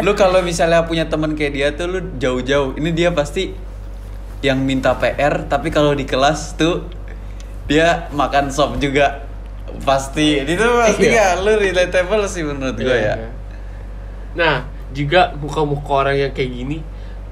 lu 0.00 0.16
kalau 0.16 0.40
misalnya 0.40 0.88
punya 0.88 1.04
teman 1.04 1.36
kayak 1.36 1.52
dia 1.52 1.68
tuh 1.74 1.86
lu 1.90 1.98
jauh-jauh. 2.18 2.74
Ini 2.78 2.90
dia 2.90 3.10
pasti 3.14 3.54
yang 4.44 4.60
minta 4.60 4.92
PR 4.94 5.48
tapi 5.48 5.72
kalau 5.72 5.96
di 5.96 6.04
kelas 6.04 6.54
tuh 6.54 6.84
dia 7.64 8.12
makan 8.12 8.52
sop 8.52 8.76
juga 8.76 9.24
pasti 9.82 10.36
itu 10.38 10.60
pasti 10.60 11.08
Iya. 11.08 11.40
ya 11.40 11.42
lu 11.42 11.56
relatable 11.56 12.28
sih 12.28 12.44
menurut 12.44 12.76
gue 12.76 12.92
ya 12.92 13.16
Nah, 14.34 14.66
juga 14.90 15.30
muka-muka 15.38 16.04
orang 16.04 16.18
yang 16.18 16.32
kayak 16.34 16.50
gini 16.50 16.82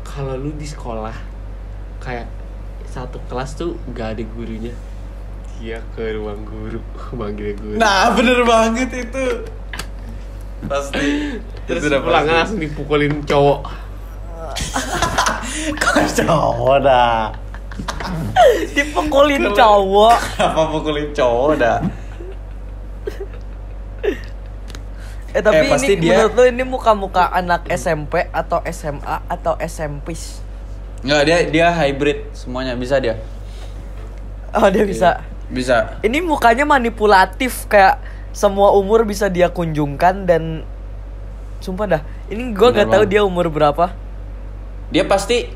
kalau 0.03 0.39
lu 0.39 0.55
di 0.55 0.63
sekolah 0.63 1.11
kayak 1.99 2.31
satu 2.87 3.19
kelas 3.27 3.59
tuh 3.59 3.75
gak 3.91 4.15
ada 4.15 4.23
gurunya. 4.23 4.71
Dia 5.59 5.83
ke 5.95 6.15
ruang 6.15 6.47
guru 6.47 6.79
manggil 7.19 7.59
guru. 7.59 7.75
nah 7.75 8.15
bener 8.15 8.47
banget 8.47 9.03
itu 9.03 9.25
pasti 10.63 11.35
terus 11.67 11.91
pulang 11.91 12.23
langsung 12.23 12.63
dipukulin 12.63 13.19
cowok. 13.27 13.61
kok 15.73 15.95
cowok 16.17 16.77
dah. 16.81 17.31
Dipukulin 18.73 19.49
cowok. 19.51 20.19
apa 20.37 20.63
pukulin 20.69 21.09
cowok 21.11 21.53
dah? 21.57 21.79
Eh 25.33 25.41
tapi 25.41 25.65
Eh, 25.65 25.71
pasti 25.71 25.97
ini 25.97 26.03
dia- 26.03 26.21
menurut 26.21 26.33
lu 26.35 26.45
ini 26.45 26.63
muka-muka 26.63 27.25
anak 27.27 27.65
SMP 27.71 28.29
atau 28.29 28.61
SMA 28.63 29.25
atau 29.27 29.57
SMPs 29.57 30.45
nggak 31.03 31.23
dia 31.25 31.39
dia 31.49 31.67
hybrid 31.73 32.31
semuanya. 32.31 32.77
Bisa 32.77 33.01
dia? 33.01 33.17
Oh 34.53 34.69
dia 34.69 34.85
bisa? 34.85 35.25
Bisa. 35.49 35.97
Ini 36.01 36.21
mukanya 36.21 36.63
manipulatif 36.63 37.65
kayak 37.67 37.99
semua 38.31 38.73
umur 38.73 39.03
bisa 39.03 39.27
dia 39.27 39.49
kunjungkan 39.49 40.25
dan 40.25 40.65
sumpah 41.59 41.87
dah 41.87 42.03
ini 42.27 42.53
gua 42.53 42.71
Bener 42.71 42.85
gak 42.85 42.89
tahu 42.91 43.05
dia 43.07 43.23
umur 43.23 43.47
berapa 43.47 43.93
Dia 44.93 45.09
pasti 45.09 45.49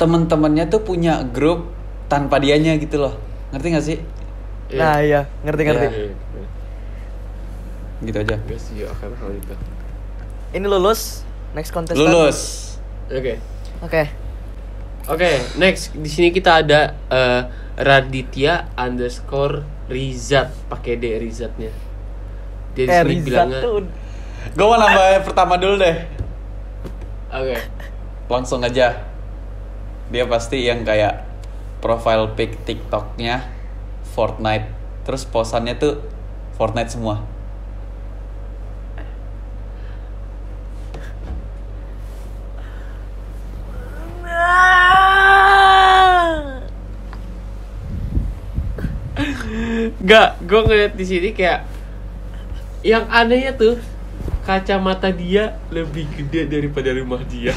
temen-temennya 0.00 0.72
tuh 0.72 0.80
punya 0.80 1.20
grup 1.28 1.70
tanpa 2.08 2.40
dianya 2.40 2.80
gitu 2.80 2.96
loh. 2.96 3.14
Ngerti 3.52 3.66
gak 3.72 3.86
sih? 3.86 3.98
Iya. 4.66 4.78
nah 4.82 4.98
iya 4.98 5.20
ngerti 5.46 5.62
ngerti 5.62 5.86
Iya. 5.86 6.10
Iya. 6.10 6.46
Gitu 8.02 8.18
aja. 8.18 8.36
Ini 10.52 10.66
lulus 10.66 11.22
next 11.54 11.70
kontestan 11.70 12.02
Lulus. 12.02 12.38
Oke. 13.06 13.38
oke 13.84 14.02
Oke, 15.06 15.38
next 15.54 15.94
di 15.94 16.10
sini 16.10 16.34
kita 16.34 16.66
ada 16.66 16.98
eh, 17.06 17.42
Raditya 17.78 18.74
underscore 18.74 19.62
Rizat 19.86 20.50
pakai 20.66 20.98
D 20.98 21.14
Rizatnya. 21.22 21.70
Dia 22.74 22.84
di 22.84 22.90
eh 22.90 23.00
sini 23.06 23.10
Rizat 23.14 23.22
bilangnya. 23.22 23.60
tuh 23.62 23.86
Gue 24.50 24.66
mau 24.66 24.74
nambah 24.74 25.22
pertama 25.22 25.54
dulu 25.62 25.78
deh. 25.78 25.96
Oke. 27.30 27.56
Langsung 28.26 28.62
aja. 28.66 29.06
Dia 30.10 30.24
pasti 30.26 30.66
yang 30.66 30.82
kayak 30.82 31.26
profile 31.78 32.34
pic 32.34 32.58
TikToknya 32.66 33.46
Fortnite. 34.14 34.66
Terus 35.06 35.22
posannya 35.22 35.78
tuh 35.78 36.02
Fortnite 36.58 36.90
semua. 36.90 37.22
Gak, 50.06 50.38
gue 50.46 50.60
ngeliat 50.62 50.94
di 50.94 51.02
sini 51.02 51.34
kayak 51.34 51.66
yang 52.86 53.10
anehnya 53.10 53.58
tuh 53.58 53.74
kacamata 54.46 55.10
dia 55.10 55.58
lebih 55.74 56.06
gede 56.14 56.46
daripada 56.46 56.94
rumah 56.94 57.18
dia. 57.26 57.50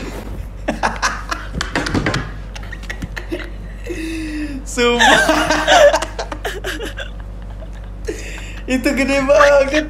Sumpah. 4.69 5.21
Itu 8.69 8.89
gede 8.93 9.17
banget. 9.25 9.89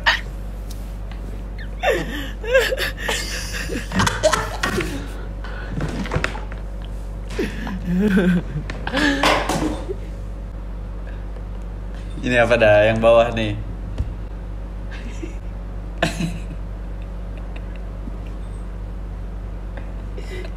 Ini 12.24 12.36
apa 12.40 12.56
dah 12.56 12.88
yang 12.88 13.04
bawah 13.04 13.36
nih? 13.36 13.60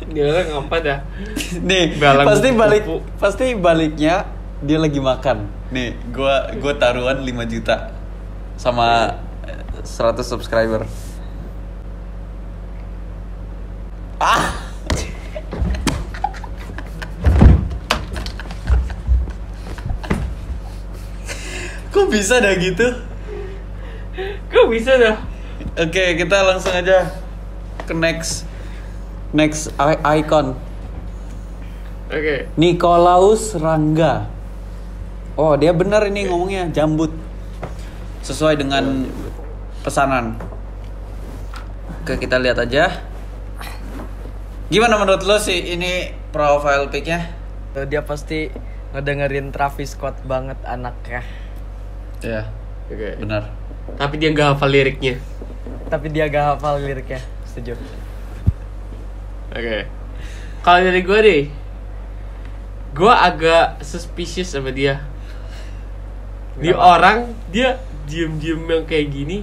Ini 0.07 0.21
orang 0.23 0.49
apa 0.63 0.77
dah? 0.79 0.99
Nih, 1.61 1.99
Galang 2.01 2.25
pasti 2.25 2.49
balik 2.57 2.83
kupu. 2.89 2.99
pasti 3.21 3.47
baliknya 3.59 4.25
dia 4.65 4.79
lagi 4.81 5.03
makan. 5.03 5.51
Nih, 5.75 5.99
gua 6.15 6.49
gua 6.57 6.73
taruhan 6.79 7.21
5 7.21 7.53
juta 7.53 7.93
sama 8.57 9.19
eh, 9.45 9.85
100 9.85 10.23
subscriber. 10.25 10.87
Ah. 14.23 14.55
Kok 21.93 22.07
bisa 22.09 22.41
dah 22.41 22.55
gitu? 22.57 22.87
Kok 24.49 24.67
bisa 24.73 24.97
dah? 24.97 25.17
Oke, 25.77 26.17
kita 26.17 26.37
langsung 26.47 26.73
aja 26.73 27.11
ke 27.85 27.93
next 27.93 28.49
next 29.35 29.75
icon. 30.07 30.57
Oke. 32.13 32.37
Nikolaus 32.61 33.57
Rangga. 33.57 34.29
Oh, 35.33 35.57
dia 35.57 35.73
benar 35.73 36.05
ini 36.05 36.29
ngomongnya 36.29 36.69
jambut. 36.69 37.09
Sesuai 38.21 38.61
dengan 38.61 39.09
pesanan. 39.81 40.37
Oke, 42.05 42.21
kita 42.21 42.37
lihat 42.37 42.61
aja. 42.61 43.01
Gimana 44.69 45.01
menurut 45.01 45.25
lo 45.25 45.37
sih 45.37 45.73
ini 45.73 46.13
profile 46.31 46.89
pic-nya? 46.89 47.33
Tuh, 47.73 47.89
dia 47.89 48.05
pasti 48.05 48.53
ngedengerin 48.93 49.49
Travis 49.49 49.97
Scott 49.97 50.21
banget 50.29 50.61
anaknya 50.69 51.25
Iya, 52.21 52.45
Oke. 52.93 53.17
benar. 53.21 53.49
Tapi 53.97 54.15
dia 54.21 54.29
nggak 54.31 54.57
hafal 54.57 54.69
liriknya. 54.69 55.17
tapi 55.89 56.09
dia 56.09 56.25
gak 56.25 56.57
hafal 56.57 56.81
liriknya 56.81 57.21
setuju 57.45 57.77
Oke. 59.53 59.85
Kalau 60.65 60.81
dari 60.81 61.01
gue 61.05 61.19
deh, 61.21 61.43
gue 62.93 63.09
agak 63.11 63.81
suspicious 63.81 64.49
sama 64.49 64.69
dia. 64.69 65.01
Di 66.55 66.69
Kenapa? 66.69 66.85
orang 66.93 67.19
dia 67.49 67.77
diem-diem 68.05 68.61
yang 68.63 68.85
kayak 68.85 69.09
gini, 69.09 69.39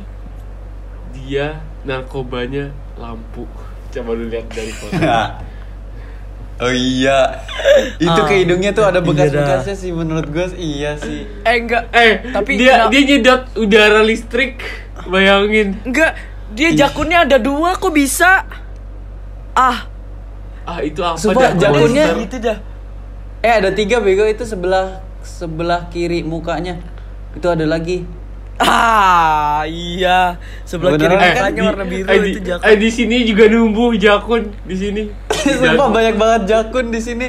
dia 1.11 1.57
narkobanya 1.81 2.69
lampu. 2.95 3.49
Coba 3.89 4.13
lu 4.13 4.29
lihat 4.29 4.45
dari 4.47 4.69
foto. 4.69 4.93
oh 6.61 6.69
iya. 6.69 7.41
Itu 7.97 8.13
Ah, 8.13 8.27
ke 8.27 8.37
hidungnya 8.37 8.69
tuh 8.69 8.85
ada 8.85 8.97
iya 8.97 9.07
bekas-bekasnya 9.07 9.75
sih 9.75 9.89
menurut 9.89 10.29
gue 10.29 10.45
iya 10.55 10.93
sih. 10.95 11.25
eh 11.41 11.55
enggak 11.57 11.89
eh, 11.89 12.29
Tapi 12.29 12.51
dia 12.53 12.85
kenapa- 12.85 12.91
dia 12.91 13.01
nyedot 13.03 13.41
udara 13.55 14.01
listrik. 14.01 14.61
Bayangin. 15.01 15.73
enggak 15.81 16.13
dia 16.49 16.69
jakunnya 16.75 17.23
ada 17.23 17.37
dua 17.37 17.73
kok 17.73 17.89
bisa 17.89 18.45
ah 19.51 19.85
Ah, 20.61 20.81
itu 20.81 20.99
apa 20.99 21.17
Sumpah, 21.17 21.49
dah? 21.49 21.57
jakunnya- 21.57 22.13
gitu 22.19 22.37
dah 22.39 22.57
Eh 23.39 23.53
ada 23.53 23.71
tiga 23.71 23.99
bego 23.99 24.25
itu 24.25 24.43
sebelah 24.43 24.99
sebelah 25.21 25.87
kiri 25.87 26.21
mukanya. 26.21 26.79
Itu 27.31 27.47
ada 27.47 27.63
lagi. 27.63 28.03
ah 28.59 29.63
iya 29.63 30.35
sebelah 30.67 30.91
kiri 30.93 31.07
Beneran? 31.09 31.31
mukanya 31.31 31.47
di- 31.55 31.63
warna 31.63 31.85
biru 31.87 32.03
eh, 32.05 32.17
di, 32.17 32.29
itu 32.29 32.39
jakun 32.43 32.67
eh, 32.67 32.75
di 32.75 32.89
sini 32.91 33.17
juga 33.23 33.43
numbuh 33.47 33.91
jakun 33.95 34.41
di 34.61 34.75
sini. 34.75 35.03
Sumpah 35.55 35.87
banyak 35.87 36.15
banget 36.15 36.41
jakun 36.45 36.85
di 36.89 36.99
sini. 36.99 37.27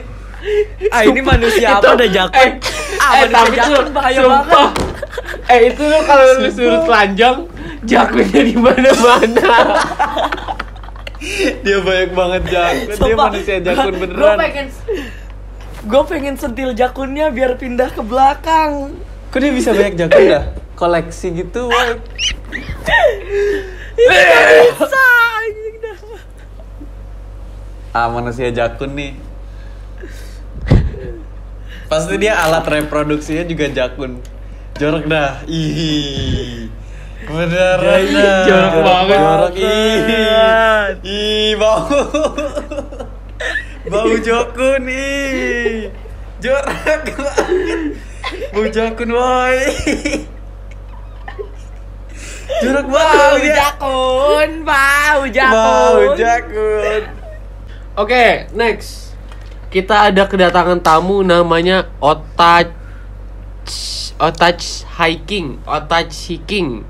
ah 0.90 1.04
ini 1.04 1.20
manusia 1.22 1.78
apa 1.78 1.94
ada 1.94 2.06
jakun 2.08 2.34
Eh, 2.34 2.50
ah 2.98 3.12
eh, 3.14 3.26
tapi 3.30 3.54
jakun 3.54 3.86
bahaya 3.92 4.18
sumpah. 4.18 4.42
banget 4.42 4.70
Eh 5.52 5.60
itu 5.68 5.82
lo 5.84 5.98
kalau 6.02 6.24
lu 6.36 6.48
suruh 6.48 6.80
telanjang, 6.82 7.36
jakunnya 7.84 8.40
di 8.40 8.54
mana-mana. 8.56 9.50
Dia 11.62 11.78
banyak 11.78 12.10
banget 12.10 12.42
jakun. 12.48 12.86
Dia 12.88 12.96
Sumpah, 12.96 13.26
manusia 13.28 13.56
jakun 13.60 13.94
beneran. 13.96 14.18
Gua 14.18 14.34
pengen 14.36 14.66
Gue 15.80 16.02
pengen 16.04 16.36
sentil 16.36 16.76
jakunnya 16.76 17.32
biar 17.32 17.56
pindah 17.56 17.88
ke 17.88 18.04
belakang 18.04 18.92
Kok 19.30 19.38
dia 19.38 19.52
bisa 19.54 19.70
banyak 19.70 19.94
jakun 19.94 20.24
dah? 20.26 20.44
Koleksi 20.74 21.30
gitu, 21.30 21.70
woy. 21.70 21.94
Bisa 24.00 25.02
anjing 25.38 25.76
dah. 25.78 25.98
Ah, 27.94 28.08
manusia 28.10 28.50
jakun 28.50 28.98
nih. 28.98 29.12
Pasti 31.86 32.14
dia 32.18 32.42
alat 32.42 32.66
reproduksinya 32.66 33.46
juga 33.46 33.70
jakun. 33.70 34.18
Jorok 34.82 35.04
dah. 35.06 35.46
Ih. 35.46 36.66
Beneran 37.28 38.02
jorok 38.48 38.74
banget. 38.82 39.18
Jorok 39.20 39.54
ih. 39.62 39.98
Ih, 41.06 41.50
bau. 41.54 41.86
Bau 43.90 44.14
jakun 44.22 44.86
ih. 44.86 45.90
Jorok 46.38 47.06
banget. 47.18 47.98
Bau 48.54 48.66
jakun, 48.70 49.10
woy. 49.10 49.58
Jorok 52.62 52.86
Bau 52.86 52.94
banget 52.94 53.42
dia. 53.42 53.54
jakun, 53.58 54.50
bau 54.62 55.22
jakun. 55.26 55.54
Bau 55.54 56.14
jakun. 56.14 57.02
Oke, 57.98 58.46
next. 58.54 59.10
Kita 59.74 60.10
ada 60.10 60.26
kedatangan 60.26 60.78
tamu 60.82 61.22
namanya 61.22 61.90
Otach 62.02 62.70
Otach 64.18 64.86
Hiking, 64.98 65.62
Otach 65.62 66.10
Hiking. 66.10 66.82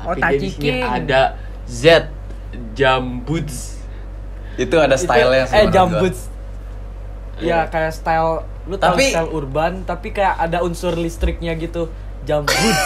Otach 0.00 0.32
Hiking. 0.36 0.80
ada 0.80 1.36
Z 1.68 2.08
Jambuds. 2.72 3.69
Itu 4.60 4.76
ada 4.76 4.92
stylenya 4.94 5.48
sih 5.48 5.56
eh 5.56 5.66
jambut 5.68 6.12
ya 7.40 7.64
kayak 7.66 7.88
style 7.90 8.44
lu 8.68 8.76
tahu 8.76 9.00
Tapi- 9.00 9.08
style 9.08 9.32
urban 9.32 9.72
tapi 9.82 10.12
kayak 10.12 10.36
ada 10.38 10.60
unsur 10.60 10.92
listriknya 10.92 11.56
gitu. 11.56 11.88
Jambut 12.20 12.52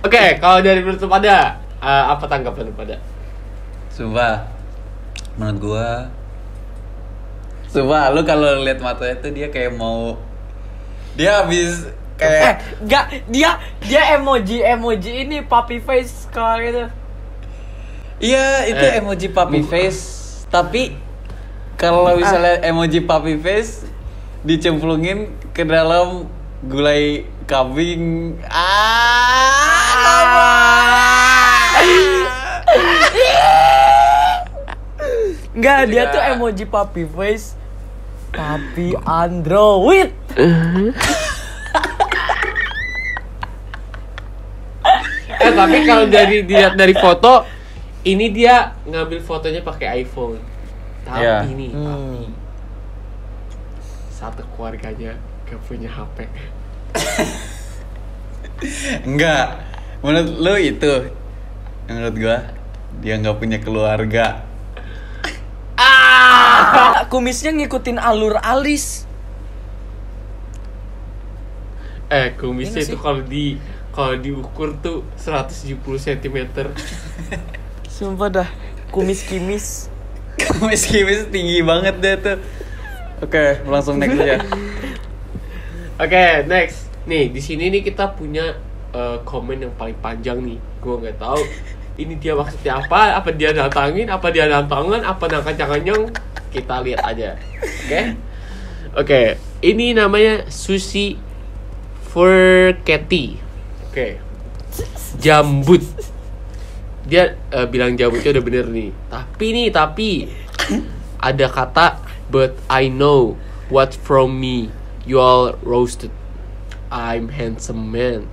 Oke, 0.00 0.40
kalau 0.40 0.64
dari 0.64 0.80
menurut 0.80 0.96
lu 0.96 1.06
pada 1.06 1.60
eh, 1.76 2.04
apa 2.08 2.24
tanggapan 2.24 2.64
lu 2.64 2.74
pada? 2.74 2.96
Sumpah. 3.90 4.48
Menurut 5.36 5.58
gua 5.60 5.88
Sumpah 7.66 8.08
lu 8.08 8.24
kalau 8.24 8.58
lihat 8.58 8.80
matanya 8.80 9.20
tuh 9.20 9.30
dia 9.30 9.46
kayak 9.46 9.72
mau 9.72 10.16
Dia 11.14 11.44
habis 11.44 11.84
Eh, 12.16 12.26
kayak 12.26 12.80
enggak, 12.80 13.04
dia 13.28 13.50
dia 13.80 14.02
emoji 14.12 14.60
emoji 14.60 15.24
ini 15.24 15.40
puppy 15.40 15.80
face 15.80 16.28
kalau 16.28 16.60
gitu. 16.60 16.84
iya 18.18 18.64
itu 18.66 18.76
Eh, 18.82 19.00
emoji 19.00 19.28
puppy 19.28 19.60
face 19.62 20.19
tapi 20.50 20.98
kalau 21.78 22.18
misalnya 22.18 22.60
emoji 22.66 23.00
puppy 23.00 23.38
face 23.38 23.86
dicemplungin 24.42 25.30
ke 25.54 25.62
dalam 25.64 26.26
gulai 26.66 27.24
kambing 27.46 28.34
ah 28.50 29.80
Enggak, 35.50 35.92
dia 35.92 36.06
Enggak. 36.06 36.14
tuh 36.14 36.22
emoji 36.38 36.64
puppy 36.64 37.04
face. 37.04 37.58
Tapi 38.30 38.94
android. 39.02 40.14
Eh 45.40 45.52
tapi 45.52 45.78
kalau 45.84 46.06
dari 46.06 46.46
dilihat 46.46 46.78
dari 46.78 46.94
foto, 46.94 47.44
ini 48.02 48.30
dia 48.30 48.72
ngambil 48.84 49.20
fotonya 49.20 49.60
pakai 49.60 50.02
iPhone. 50.02 50.40
Tapi 51.02 51.20
Iya. 51.20 51.36
nih, 51.48 51.70
Hmm. 51.72 51.84
tapi 51.84 52.28
satu 54.12 54.42
keluarganya 54.52 55.16
gak 55.44 55.60
punya 55.64 55.88
HP. 55.88 56.28
enggak 59.08 59.56
menurut 60.04 60.36
lu 60.36 60.52
itu 60.60 60.92
menurut 61.88 62.12
gua 62.12 62.36
dia 63.00 63.16
nggak 63.16 63.40
punya 63.40 63.56
keluarga 63.56 64.44
Ah, 65.80 67.08
kumisnya 67.08 67.56
ngikutin 67.56 67.96
alur 67.96 68.36
alis. 68.36 69.08
Eh, 72.12 72.36
kumisnya 72.36 72.84
Ini 72.84 72.92
itu 72.92 72.96
kalau 73.00 73.24
di 73.24 73.56
kalau 73.88 74.20
diukur 74.20 74.76
tuh 74.84 75.00
170 75.16 75.96
cm. 75.96 76.36
Sumpah 78.00 78.32
dah, 78.32 78.48
kumis 78.88 79.20
kimis. 79.28 79.92
kumis 80.40 80.88
kimis 80.88 81.28
tinggi 81.28 81.60
banget 81.60 82.00
deh 82.00 82.16
tuh 82.16 82.40
oke 83.20 83.60
langsung 83.68 84.00
next 84.00 84.16
aja 84.16 84.40
Oke, 86.00 86.48
next. 86.48 86.88
Nih, 87.04 87.28
di 87.28 87.44
sini 87.44 87.68
nih 87.68 87.84
kita 87.84 88.16
punya 88.16 88.56
eh, 88.96 89.20
komen 89.20 89.68
yang 89.68 89.74
paling 89.76 89.92
panjang 90.00 90.40
nih. 90.40 90.56
Gua 90.80 90.96
nggak 90.96 91.20
tahu 91.20 91.44
ini 92.00 92.16
dia 92.16 92.32
maksudnya 92.32 92.80
apa, 92.80 93.20
apa 93.20 93.28
dia 93.36 93.52
datangin, 93.52 94.08
apa 94.08 94.32
dia 94.32 94.48
dantangan, 94.48 95.04
apa 95.04 95.24
nangkacang 95.28 96.08
Kita 96.48 96.80
lihat 96.80 97.04
aja. 97.04 97.36
Oke? 97.60 98.02
Oke, 98.96 99.22
ini 99.60 99.92
namanya 99.92 100.48
Susi 100.48 101.20
Furketi. 102.08 103.36
Oke. 103.92 104.16
Jambut. 105.20 105.84
Dia 107.08 107.36
eh, 107.52 107.66
bilang 107.68 107.96
jambutnya 107.96 108.36
udah 108.36 108.44
bener 108.44 108.66
nih. 108.68 108.90
Tapi 109.08 109.46
nih, 109.56 109.68
tapi 109.72 110.08
ada 111.20 111.46
kata 111.52 112.00
but 112.32 112.56
I 112.70 112.88
know 112.88 113.36
what 113.68 113.92
from 113.92 114.40
me 114.40 114.72
you 115.04 115.20
all 115.20 115.56
roasted. 115.64 116.12
I'm 116.90 117.30
handsome 117.30 117.94
man. 117.94 118.26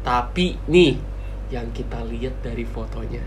Tapi 0.00 0.56
nih 0.64 0.96
yang 1.52 1.74
kita 1.74 2.00
lihat 2.06 2.40
dari 2.40 2.64
fotonya 2.64 3.26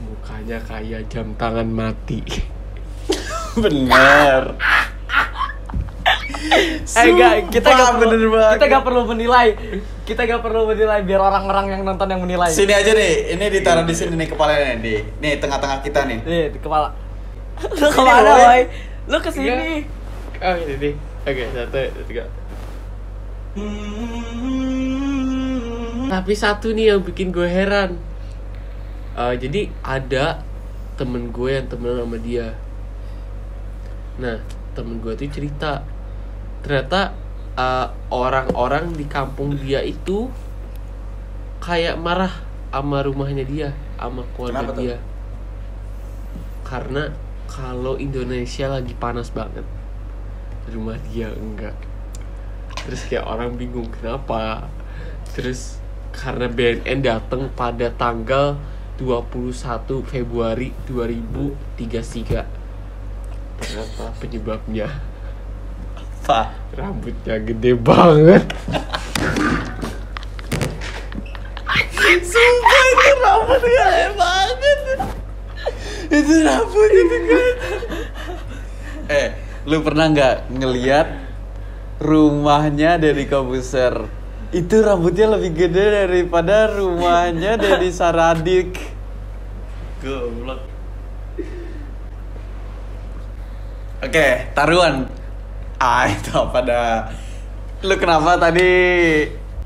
mukanya 0.00 0.58
kayak 0.64 1.08
jam 1.12 1.36
tangan 1.36 1.68
mati. 1.68 2.24
bener 3.62 4.58
Eh 6.44 7.04
enggak, 7.08 7.48
kita 7.48 7.68
gak 7.72 7.88
perlu 7.96 8.06
bener 8.12 8.28
banget. 8.28 8.56
kita 8.60 8.64
gak 8.68 8.84
perlu 8.84 9.02
menilai. 9.08 9.48
Kita 10.04 10.20
gak 10.28 10.40
perlu 10.44 10.60
menilai 10.68 11.00
biar 11.00 11.20
orang-orang 11.20 11.64
yang 11.72 11.82
nonton 11.82 12.06
yang 12.10 12.20
menilai. 12.20 12.50
sini 12.52 12.72
aja 12.76 12.92
deh 12.92 13.32
ini 13.32 13.44
ditaruh 13.48 13.84
di 13.88 13.94
sini 13.96 14.14
nih 14.20 14.28
kepalanya 14.28 14.76
nih 14.78 15.00
nih 15.24 15.32
tengah-tengah 15.40 15.78
kita 15.80 16.04
nih 16.04 16.18
Nih, 16.22 16.44
di 16.52 16.58
kepala. 16.60 16.92
Lu 17.80 17.88
ke 17.88 18.02
mana, 18.04 18.32
Boy. 18.36 18.60
Lu 19.08 19.18
ke 19.22 19.30
sini. 19.32 19.88
Oh 20.44 20.54
ini 20.60 20.74
nih. 20.76 20.94
Oke 21.24 21.44
satu 21.56 21.80
tiga. 22.04 22.24
Tapi 26.04 26.32
satu 26.36 26.68
nih 26.76 26.92
yang 26.94 27.00
bikin 27.00 27.32
gue 27.32 27.48
heran. 27.48 27.96
Eh, 29.14 29.34
jadi 29.40 29.70
ada 29.80 30.42
temen 30.94 31.32
gue 31.32 31.50
yang 31.54 31.66
temenan 31.66 32.04
sama 32.04 32.18
dia. 32.20 32.54
Nah 34.20 34.38
temen 34.74 34.98
gue 35.00 35.14
tuh 35.14 35.30
cerita 35.30 35.86
ternyata 36.64 37.12
eh, 37.54 37.86
orang-orang 38.08 38.96
di 38.96 39.04
kampung 39.04 39.54
dia 39.60 39.84
itu 39.84 40.32
kayak 41.60 42.00
marah 42.00 42.32
sama 42.74 43.06
rumahnya 43.06 43.44
dia, 43.46 43.68
sama 43.94 44.26
keluarga 44.34 44.66
Kenapa 44.66 44.72
tuh? 44.74 44.82
dia. 44.82 44.96
Karena 46.64 47.02
kalau 47.46 47.94
Indonesia 48.00 48.66
lagi 48.66 48.96
panas 48.98 49.30
banget, 49.30 49.62
rumah 50.74 50.98
dia 51.12 51.30
enggak. 51.30 51.76
Terus 52.82 53.06
kayak 53.06 53.24
orang 53.24 53.54
bingung 53.54 53.86
kenapa. 53.94 54.66
Terus 55.38 55.78
karena 56.10 56.50
BNN 56.50 57.00
datang 57.00 57.46
pada 57.54 57.88
tanggal 57.94 58.58
21 58.98 60.02
Februari 60.02 60.74
2033. 60.90 62.42
Ternyata 63.54 64.04
penyebabnya 64.18 65.13
apa? 66.24 66.56
Rambutnya 66.72 67.36
gede 67.36 67.76
banget. 67.76 68.48
sumpah 72.24 72.84
itu 72.88 73.08
rambut 73.20 73.60
gede 73.60 74.04
banget. 74.16 74.78
Itu 76.08 76.34
rambut 76.48 76.90
itu 76.96 77.16
kan 77.28 77.54
eh 79.12 79.28
lu 79.68 79.84
pernah 79.84 80.08
nggak 80.08 80.36
ngeliat 80.48 81.08
rumahnya 82.00 82.96
Deddy 82.96 83.28
Kobuser? 83.28 84.08
Itu 84.48 84.80
rambutnya 84.80 85.36
lebih 85.36 85.52
gede 85.52 86.08
daripada 86.08 86.72
rumahnya 86.72 87.60
Deddy 87.60 87.92
Saradik. 87.92 88.80
Goblok. 90.00 90.72
Oke 94.00 94.48
taruhan 94.56 95.13
ah 95.78 96.08
itu 96.14 96.30
apa 96.34 96.58
dah 96.62 96.92
lu 97.84 97.94
kenapa 98.00 98.40
tadi 98.40 98.72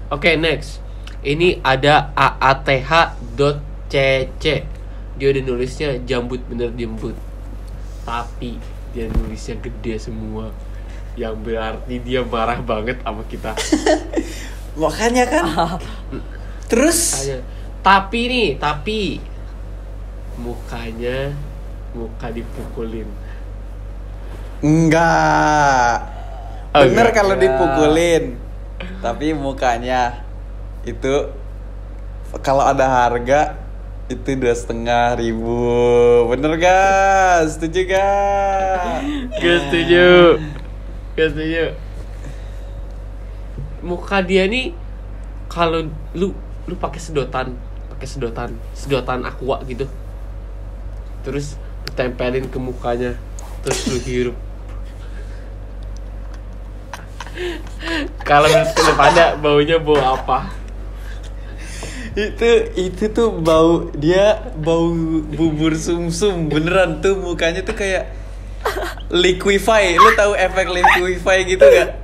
Oke, 0.08 0.40
next. 0.40 0.80
Ini 1.20 1.60
ada 1.60 2.16
aath.cc. 2.16 2.84
Dia 5.20 5.26
udah 5.28 5.42
nulisnya 5.44 6.00
jambut 6.08 6.40
bener 6.48 6.72
jembut. 6.72 7.12
Tapi 8.08 8.56
dia 8.96 9.04
nulisnya 9.12 9.60
gede 9.60 10.00
semua. 10.00 10.48
Yang 11.12 11.34
berarti 11.44 12.00
dia 12.00 12.24
marah 12.24 12.56
banget 12.64 13.04
sama 13.04 13.20
kita. 13.28 13.52
makanya 14.80 15.28
kan 15.28 15.44
terus 16.72 17.18
Tanya, 17.20 17.44
tapi 17.84 18.20
nih, 18.32 18.48
tapi 18.56 19.20
mukanya 20.40 21.36
muka 21.92 22.32
dipukulin. 22.32 23.12
Enggak. 24.58 26.02
Oh, 26.74 26.82
Bener 26.82 27.06
enggak. 27.08 27.14
kalau 27.14 27.34
Ya. 27.38 27.42
dipukulin. 27.46 28.24
Tapi 28.98 29.30
mukanya 29.30 30.26
itu 30.82 31.30
kalau 32.42 32.66
ada 32.66 32.82
harga 32.82 33.54
itu 34.08 34.34
dua 34.34 34.54
setengah 34.56 35.14
ribu. 35.14 35.54
Bener 36.26 36.58
gak? 36.58 37.46
Setuju 37.46 37.86
gak? 37.86 39.04
Gak 39.38 39.58
setuju. 39.68 40.06
Gak 41.14 41.28
setuju. 41.36 41.64
Muka 43.78 44.18
dia 44.26 44.50
nih 44.50 44.74
kalau 45.46 45.86
lu 46.18 46.34
lu 46.66 46.74
pakai 46.74 46.98
sedotan, 46.98 47.54
pakai 47.94 48.06
sedotan, 48.10 48.50
sedotan 48.74 49.22
aqua 49.22 49.62
gitu. 49.64 49.86
Terus 51.22 51.54
tempelin 51.94 52.50
ke 52.50 52.58
mukanya, 52.58 53.14
terus 53.62 53.86
lu 53.86 53.98
hirup. 54.02 54.36
Kalau 58.26 58.48
menurut 58.50 58.74
lu 58.74 58.92
pada 58.98 59.24
baunya 59.38 59.76
bau 59.78 59.98
apa? 59.98 60.58
itu 62.18 62.50
itu 62.74 63.04
tuh 63.14 63.30
bau 63.30 63.94
dia 63.94 64.42
bau 64.58 64.90
bubur 65.22 65.78
sumsum 65.78 66.50
beneran 66.50 66.98
tuh 66.98 67.14
mukanya 67.14 67.62
tuh 67.62 67.78
kayak 67.78 68.10
liquify 69.06 69.94
lu 69.94 70.10
tahu 70.18 70.34
efek 70.34 70.66
liquify 70.66 71.46
gitu 71.46 71.62
gak 71.62 71.90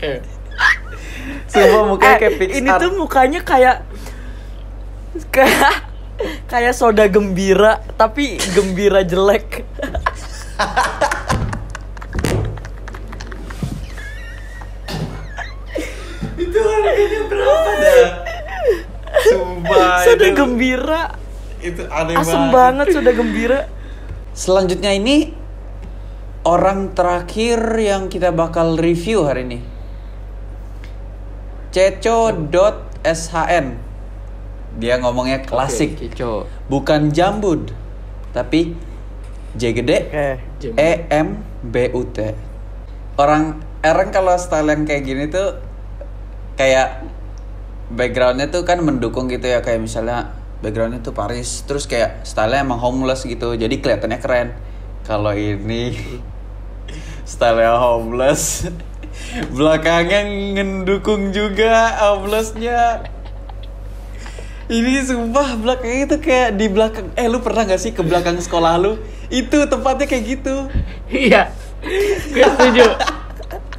Eh, 0.00 0.16
Sumpah 1.48 1.82
mukanya 1.84 2.16
kayak 2.16 2.32
Eh, 2.32 2.38
Pixar 2.40 2.56
ini 2.60 2.70
tuh 2.76 2.90
mukanya 2.96 3.40
kayak 3.44 3.76
kayak 5.28 5.76
kayak 6.48 6.72
soda 6.72 7.04
gembira 7.04 7.84
tapi 8.00 8.40
gembira 8.56 9.04
jelek. 9.04 9.64
Sumpah 19.22 20.00
sudah 20.06 20.28
itu- 20.28 20.36
gembira 20.36 21.02
Itu 21.60 21.82
aneh 21.86 22.14
asem 22.16 22.42
banget 22.48 22.86
sudah 22.92 23.12
gembira 23.12 23.60
Selanjutnya 24.30 24.94
ini 24.94 25.34
orang 26.40 26.96
terakhir 26.96 27.60
yang 27.76 28.08
kita 28.08 28.32
bakal 28.32 28.80
review 28.80 29.28
hari 29.28 29.44
ini. 29.44 29.58
Ceco.shn. 32.40 33.66
Dia 34.78 34.94
ngomongnya 34.96 35.42
klasik, 35.42 35.98
Oke, 35.98 36.08
Cico. 36.08 36.46
bukan 36.66 37.10
jambud, 37.10 37.74
tapi 38.30 38.78
J 39.52 39.62
gede, 39.74 39.98
oke 40.06 40.26
Jam- 40.62 40.78
E 40.78 40.90
M 41.10 41.28
B 41.60 41.90
U 41.90 42.06
T. 42.06 42.32
Orang 43.18 43.58
orang 43.82 44.08
kalau 44.08 44.38
style 44.38 44.70
yang 44.70 44.86
kayak 44.86 45.02
gini 45.02 45.26
tuh 45.26 45.58
kayak 46.54 47.02
backgroundnya 47.90 48.48
tuh 48.50 48.62
kan 48.62 48.78
mendukung 48.80 49.26
gitu 49.26 49.50
ya 49.50 49.60
kayak 49.60 49.82
misalnya 49.82 50.34
backgroundnya 50.62 51.02
tuh 51.02 51.14
Paris 51.14 51.66
terus 51.66 51.90
kayak 51.90 52.22
stylenya 52.22 52.62
emang 52.62 52.78
homeless 52.78 53.26
gitu 53.26 53.58
jadi 53.58 53.74
kelihatannya 53.82 54.18
keren 54.22 54.48
kalau 55.02 55.34
ini 55.34 55.98
stylenya 57.30 57.76
homeless 57.76 58.70
belakangnya 59.56 60.22
ngedukung 60.56 61.34
juga 61.34 61.98
homelessnya 61.98 63.04
ini 64.70 65.02
sumpah 65.02 65.58
belakangnya 65.58 66.00
itu 66.06 66.16
kayak 66.22 66.50
di 66.54 66.66
belakang 66.70 67.10
eh 67.18 67.26
lu 67.26 67.42
pernah 67.42 67.66
gak 67.66 67.82
sih 67.82 67.90
ke 67.90 68.06
belakang 68.06 68.38
sekolah 68.38 68.78
lu 68.78 69.02
itu 69.26 69.66
tempatnya 69.66 70.06
kayak 70.06 70.24
gitu 70.38 70.70
Iya. 71.10 71.50
Gue 72.30 72.46
setuju. 72.46 72.86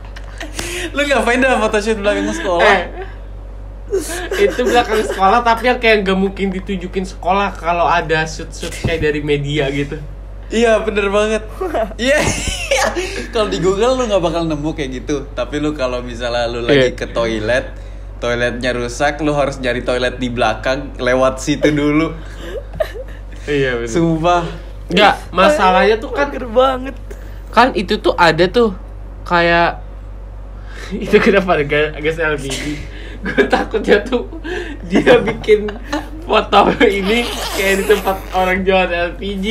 lu 0.96 1.02
ngapain 1.08 1.40
dah 1.40 1.56
photoshoot 1.64 2.04
belakang 2.04 2.28
sekolah 2.36 2.68
Eh, 2.68 2.84
itu 4.40 4.62
belakang 4.64 5.04
sekolah 5.04 5.44
tapi 5.44 5.68
yang 5.68 5.80
kayak 5.80 6.08
gak 6.08 6.18
mungkin 6.18 6.48
ditunjukin 6.50 7.04
sekolah 7.04 7.52
kalau 7.56 7.86
ada 7.86 8.24
shoot-shoot 8.24 8.72
kayak 8.84 9.04
dari 9.04 9.22
media 9.22 9.68
gitu. 9.70 10.00
Iya 10.52 10.84
bener 10.84 11.08
banget. 11.12 11.44
Iya. 12.02 12.20
kalau 13.32 13.48
di 13.48 13.60
Google 13.64 13.96
lu 13.96 14.04
nggak 14.08 14.24
bakal 14.24 14.44
nemu 14.48 14.70
kayak 14.76 14.90
gitu. 15.04 15.16
Tapi 15.32 15.64
lu 15.64 15.72
kalau 15.72 16.04
misalnya 16.04 16.48
lu 16.52 16.64
lagi 16.64 16.92
Iya. 16.92 16.98
ke 16.98 17.08
toilet, 17.12 17.72
toiletnya 18.20 18.72
rusak, 18.76 19.24
lu 19.24 19.32
harus 19.32 19.60
nyari 19.64 19.84
toilet 19.84 20.20
di 20.20 20.28
belakang, 20.28 20.96
lewat 21.00 21.40
situ 21.40 21.72
dulu. 21.72 22.12
Iya 23.48 23.80
benar. 23.80 23.92
Sumpah. 23.92 24.44
Enggak, 24.92 25.16
masalahnya 25.32 25.96
tuh 26.04 26.12
kan 26.12 26.28
Mager 26.28 26.52
banget 26.52 26.96
kan 27.52 27.76
itu 27.76 28.00
tuh 28.00 28.16
ada 28.16 28.48
tuh 28.48 28.72
kayak 29.28 29.84
itu 31.06 31.16
kenapa 31.20 31.60
agak 31.60 32.00
agak 32.00 32.16
gue 33.22 33.44
takutnya 33.48 34.02
tuh. 34.02 34.26
Dia 34.90 35.22
bikin 35.22 35.70
foto 36.26 36.72
ini 36.86 37.28
kayak 37.60 37.76
di 37.82 37.84
tempat 37.92 38.18
orang 38.32 38.64
jual 38.64 38.88
LPG 38.88 39.46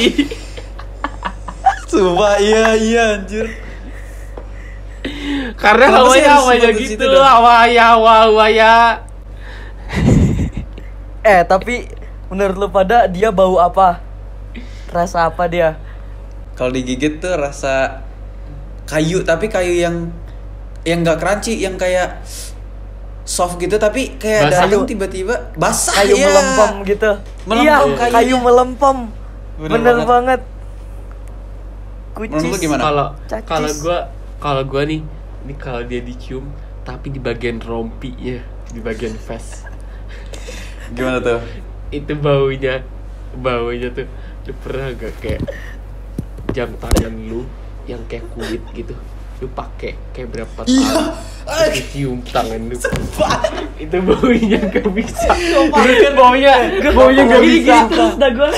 Sumpah 1.90 2.38
iya 2.40 2.72
iya 2.78 3.04
anjir. 3.18 3.46
karena 5.56 5.87
hawanya 5.96 6.30
hawanya 6.40 6.70
gitu 6.76 7.00
dah? 7.00 7.40
hawanya 7.40 7.85
hawa 7.96 8.12
hawanya 8.28 8.72
eh 11.24 11.40
tapi 11.44 11.88
menurut 12.28 12.56
lu 12.56 12.68
pada 12.72 13.09
dia 13.11 13.28
bau 13.33 13.59
apa? 13.61 14.00
Rasa 14.92 15.28
apa 15.28 15.44
dia? 15.50 15.76
Kalau 16.54 16.70
digigit 16.72 17.20
tuh 17.20 17.33
rasa 17.37 18.04
kayu 18.88 19.24
tapi 19.24 19.48
kayu 19.48 19.74
yang 19.76 20.14
yang 20.85 21.04
nggak 21.04 21.20
crunchy, 21.20 21.61
yang 21.61 21.76
kayak 21.76 22.20
soft 23.31 23.62
gitu 23.62 23.79
tapi 23.79 24.19
kayak 24.19 24.51
Basah. 24.51 24.66
datang 24.66 24.83
tiba-tiba 24.90 25.35
basah 25.55 25.95
kayu 26.03 26.19
ya. 26.19 26.27
melempem 26.27 26.71
gitu 26.83 27.11
Melempem 27.47 27.62
iya 27.95 28.11
kayu 28.11 28.37
melempem 28.43 28.99
Bener 29.61 29.71
bener, 29.77 29.97
banget. 30.09 30.40
banget, 32.16 32.33
kucis 32.33 32.59
gimana? 32.59 32.83
kalau 32.83 33.07
kalau 33.47 33.71
gua 33.79 33.99
kalau 34.43 34.62
gua 34.66 34.83
nih 34.83 35.05
ini 35.47 35.55
kalau 35.55 35.87
dia 35.87 36.03
dicium 36.03 36.51
tapi 36.83 37.14
di 37.14 37.23
bagian 37.23 37.62
rompinya 37.62 38.43
di 38.75 38.81
bagian 38.83 39.14
face 39.14 39.62
Gimana 40.97 41.23
tuh? 41.23 41.38
itu 41.95 42.12
baunya 42.19 42.83
baunya 43.38 43.95
tuh 43.95 44.11
lu 44.51 44.53
pernah 44.59 44.90
gak 44.99 45.14
kayak 45.23 45.43
jam 46.51 46.75
tangan 46.83 47.14
lu 47.31 47.47
yang 47.87 48.03
kayak 48.11 48.27
kulit 48.35 48.62
gitu 48.75 48.99
lu 49.40 49.48
pakai 49.57 49.96
kayak 50.12 50.29
berapa 50.37 50.61
tahun? 50.68 50.68
Iya. 50.68 51.00
lu 51.50 51.81
cium 51.90 52.18
tangan 52.29 52.61
lu. 52.68 52.76
Itu 53.81 53.96
baunya 54.05 54.61
gak 54.68 54.88
bisa. 54.92 55.29
Itu 55.33 55.96
kan 56.05 56.12
baunya 56.12 56.53
baunya 56.92 57.22
gak 57.24 57.42
bisa. 57.42 57.76
gini 57.88 57.92
terus 57.96 58.14
dah 58.20 58.31
gue 58.31 58.50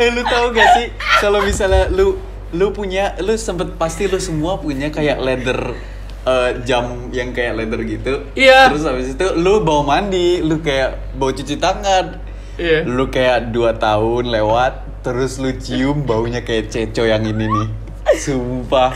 eh 0.00 0.08
lu 0.12 0.22
tahu 0.24 0.46
gak 0.52 0.68
sih 0.76 0.86
kalau 1.24 1.40
misalnya 1.40 1.88
lu 1.88 2.20
lu 2.52 2.66
punya 2.76 3.16
lu 3.24 3.32
sempet 3.40 3.80
pasti 3.80 4.06
lu 4.12 4.20
semua 4.20 4.60
punya 4.60 4.92
kayak 4.92 5.16
leather 5.24 5.72
eh, 6.28 6.50
jam 6.68 7.08
yang 7.16 7.32
kayak 7.32 7.64
leather 7.64 7.80
gitu. 7.88 8.28
Iya. 8.36 8.68
terus 8.68 8.84
habis 8.84 9.16
itu 9.16 9.26
lu 9.40 9.64
bau 9.64 9.80
mandi 9.82 10.44
lu 10.44 10.60
kayak 10.60 11.16
bau 11.16 11.32
cuci 11.32 11.56
tangan. 11.56 12.20
Iya. 12.60 12.84
Lu 12.84 13.08
kayak 13.08 13.56
dua 13.56 13.72
tahun 13.80 14.28
lewat 14.28 15.00
terus 15.02 15.40
lu 15.40 15.50
cium 15.56 16.04
baunya 16.04 16.44
kayak 16.46 16.70
ceco 16.70 17.02
yang 17.02 17.26
ini 17.26 17.48
nih 17.50 17.81
sumpah. 18.18 18.92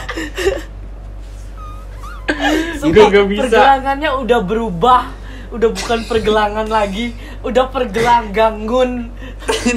Gua 2.83 3.07
gak 3.11 3.27
bisa. 3.31 3.41
pergelangannya 3.47 4.11
udah 4.23 4.41
berubah. 4.43 5.03
Udah 5.55 5.71
bukan 5.71 6.01
pergelangan 6.11 6.67
lagi. 6.67 7.15
Udah 7.47 7.71
pergelanggangun 7.71 9.15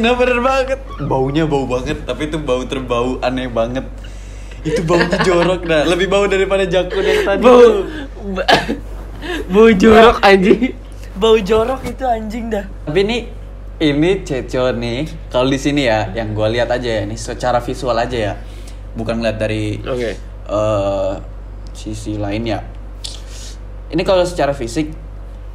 nah 0.02 0.14
bener 0.18 0.40
banget. 0.42 0.80
Baunya 1.06 1.46
bau 1.46 1.66
banget 1.70 2.02
tapi 2.06 2.30
itu 2.30 2.38
bau 2.42 2.62
terbau 2.66 3.22
aneh 3.22 3.50
banget. 3.50 3.86
Itu 4.66 4.82
baunya 4.84 5.18
jorok 5.22 5.62
dah 5.66 5.86
lebih 5.86 6.10
bau 6.10 6.26
daripada 6.26 6.66
jakun 6.66 7.06
yang 7.06 7.22
tadi 7.26 7.44
bau. 7.44 7.86
ba- 8.34 8.50
bau 9.50 9.70
jorok 9.70 10.18
anjing. 10.26 10.74
Bau 11.20 11.38
jorok 11.38 11.82
itu 11.86 12.04
anjing 12.08 12.50
dah. 12.50 12.66
Tapi 12.88 13.00
ini 13.06 13.18
ini 13.80 14.28
Ceco 14.28 14.76
nih, 14.76 15.08
kalau 15.32 15.48
di 15.48 15.56
sini 15.56 15.88
ya, 15.88 16.12
yang 16.12 16.36
gue 16.36 16.48
lihat 16.52 16.68
aja 16.68 17.00
ya, 17.00 17.02
ini 17.08 17.16
secara 17.16 17.64
visual 17.64 17.96
aja 17.96 18.18
ya, 18.20 18.34
bukan 18.98 19.22
ngeliat 19.22 19.38
dari 19.38 19.78
oke 19.82 20.10
eh, 20.50 21.14
sisi 21.74 22.20
lain 22.20 22.44
ya. 22.44 22.60
Ini 23.90 24.06
kalau 24.06 24.22
secara 24.22 24.54
fisik, 24.54 24.94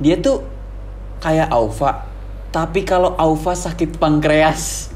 dia 0.03 0.19
tuh 0.19 0.43
kayak 1.23 1.55
Aufa, 1.55 2.03
tapi 2.51 2.83
kalau 2.83 3.15
Aufa 3.15 3.55
sakit 3.55 4.03
pankreas, 4.03 4.91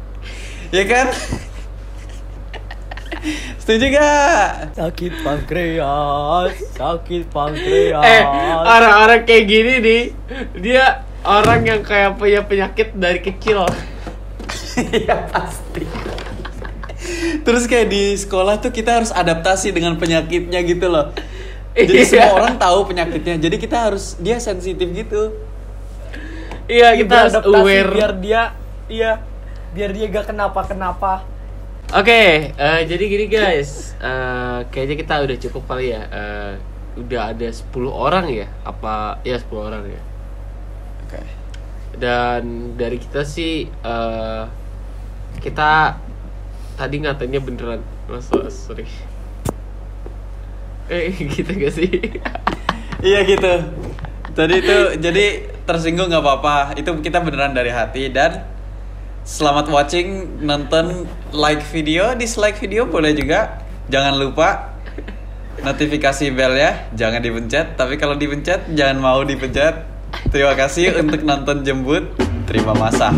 ya 0.76 0.84
kan? 0.84 1.08
Setuju 3.58 3.98
gak? 3.98 4.78
sakit 4.78 5.12
pankreas 5.26 6.54
sakit 6.78 7.28
pankreas 7.34 8.00
Eh, 8.00 8.22
orang-orang 8.62 9.26
kayak 9.26 9.44
gini 9.44 9.74
nih, 9.82 10.02
dia 10.60 11.02
orang 11.26 11.66
yang 11.66 11.80
kayak 11.82 12.16
punya 12.16 12.44
penyakit 12.44 12.94
dari 12.96 13.20
kecil. 13.20 13.66
Iya 14.78 15.26
pasti. 15.34 15.82
Terus 17.42 17.64
kayak 17.64 17.88
di 17.88 18.14
sekolah 18.14 18.58
tuh 18.58 18.70
kita 18.70 19.00
harus 19.00 19.10
adaptasi 19.10 19.70
dengan 19.70 19.94
penyakitnya 19.94 20.60
gitu 20.62 20.86
loh. 20.86 21.10
Jadi 21.72 21.94
Iya. 21.94 22.04
semua 22.04 22.30
orang 22.36 22.54
tahu 22.56 22.86
penyakitnya. 22.86 23.38
Jadi 23.38 23.56
kita 23.56 23.76
harus 23.86 24.18
dia 24.18 24.38
sensitif 24.38 24.88
gitu. 24.88 25.30
Iya, 26.66 26.92
kita 26.94 27.14
harus 27.14 27.34
Beradaptasi 27.34 27.62
aware. 27.64 27.90
biar 27.90 28.12
dia 28.18 28.42
iya 28.86 29.12
biar 29.70 29.90
dia 29.92 30.06
gak 30.08 30.26
kenapa 30.26 30.60
kenapa 30.64 31.12
Oke, 31.88 32.52
eh, 32.52 32.80
jadi 32.84 33.00
gini 33.00 33.26
guys, 33.26 33.96
Eh, 33.96 34.58
kayaknya 34.68 34.96
kita 34.98 35.14
udah 35.18 35.36
cukup 35.40 35.62
kali 35.66 35.88
ya. 35.88 36.04
Eh, 36.04 36.52
udah 37.00 37.32
ada 37.32 37.48
10 37.48 37.88
orang 37.88 38.28
ya? 38.28 38.44
Apa 38.60 39.24
ya 39.24 39.40
10 39.40 39.64
orang 39.64 39.88
ya? 39.88 40.02
Oke. 41.02 41.22
Dan 41.96 42.42
dari 42.76 43.00
kita 43.00 43.24
sih 43.24 43.64
eh 43.64 44.42
kita 45.40 45.96
tadi 46.78 47.02
ngatanya 47.02 47.42
beneran 47.42 47.82
Mas 48.06 48.30
sorry. 48.54 48.86
Eh 50.86 51.10
gitu 51.34 51.50
gak 51.50 51.74
sih? 51.74 51.90
Iya 52.98 53.22
gitu. 53.30 53.54
Tadi 54.34 54.58
itu 54.58 54.76
jadi 54.98 55.46
tersinggung 55.62 56.10
nggak 56.10 56.18
apa-apa. 56.18 56.74
Itu 56.74 56.98
kita 56.98 57.22
beneran 57.22 57.54
dari 57.54 57.70
hati 57.70 58.10
dan 58.10 58.42
selamat 59.22 59.70
watching 59.70 60.42
nonton 60.42 61.06
like 61.30 61.62
video, 61.70 62.18
dislike 62.18 62.58
video 62.58 62.90
boleh 62.90 63.14
juga. 63.14 63.62
Jangan 63.86 64.18
lupa 64.18 64.74
notifikasi 65.62 66.34
bell 66.34 66.58
ya, 66.58 66.90
jangan 66.98 67.22
dipencet. 67.22 67.78
Tapi 67.78 68.02
kalau 68.02 68.18
dipencet 68.18 68.66
jangan 68.74 68.98
mau 68.98 69.22
dipencet. 69.22 69.78
Terima 70.34 70.58
kasih 70.58 70.98
untuk 70.98 71.22
nonton 71.22 71.62
jembut. 71.62 72.02
Terima 72.50 72.74
masa. 72.74 73.14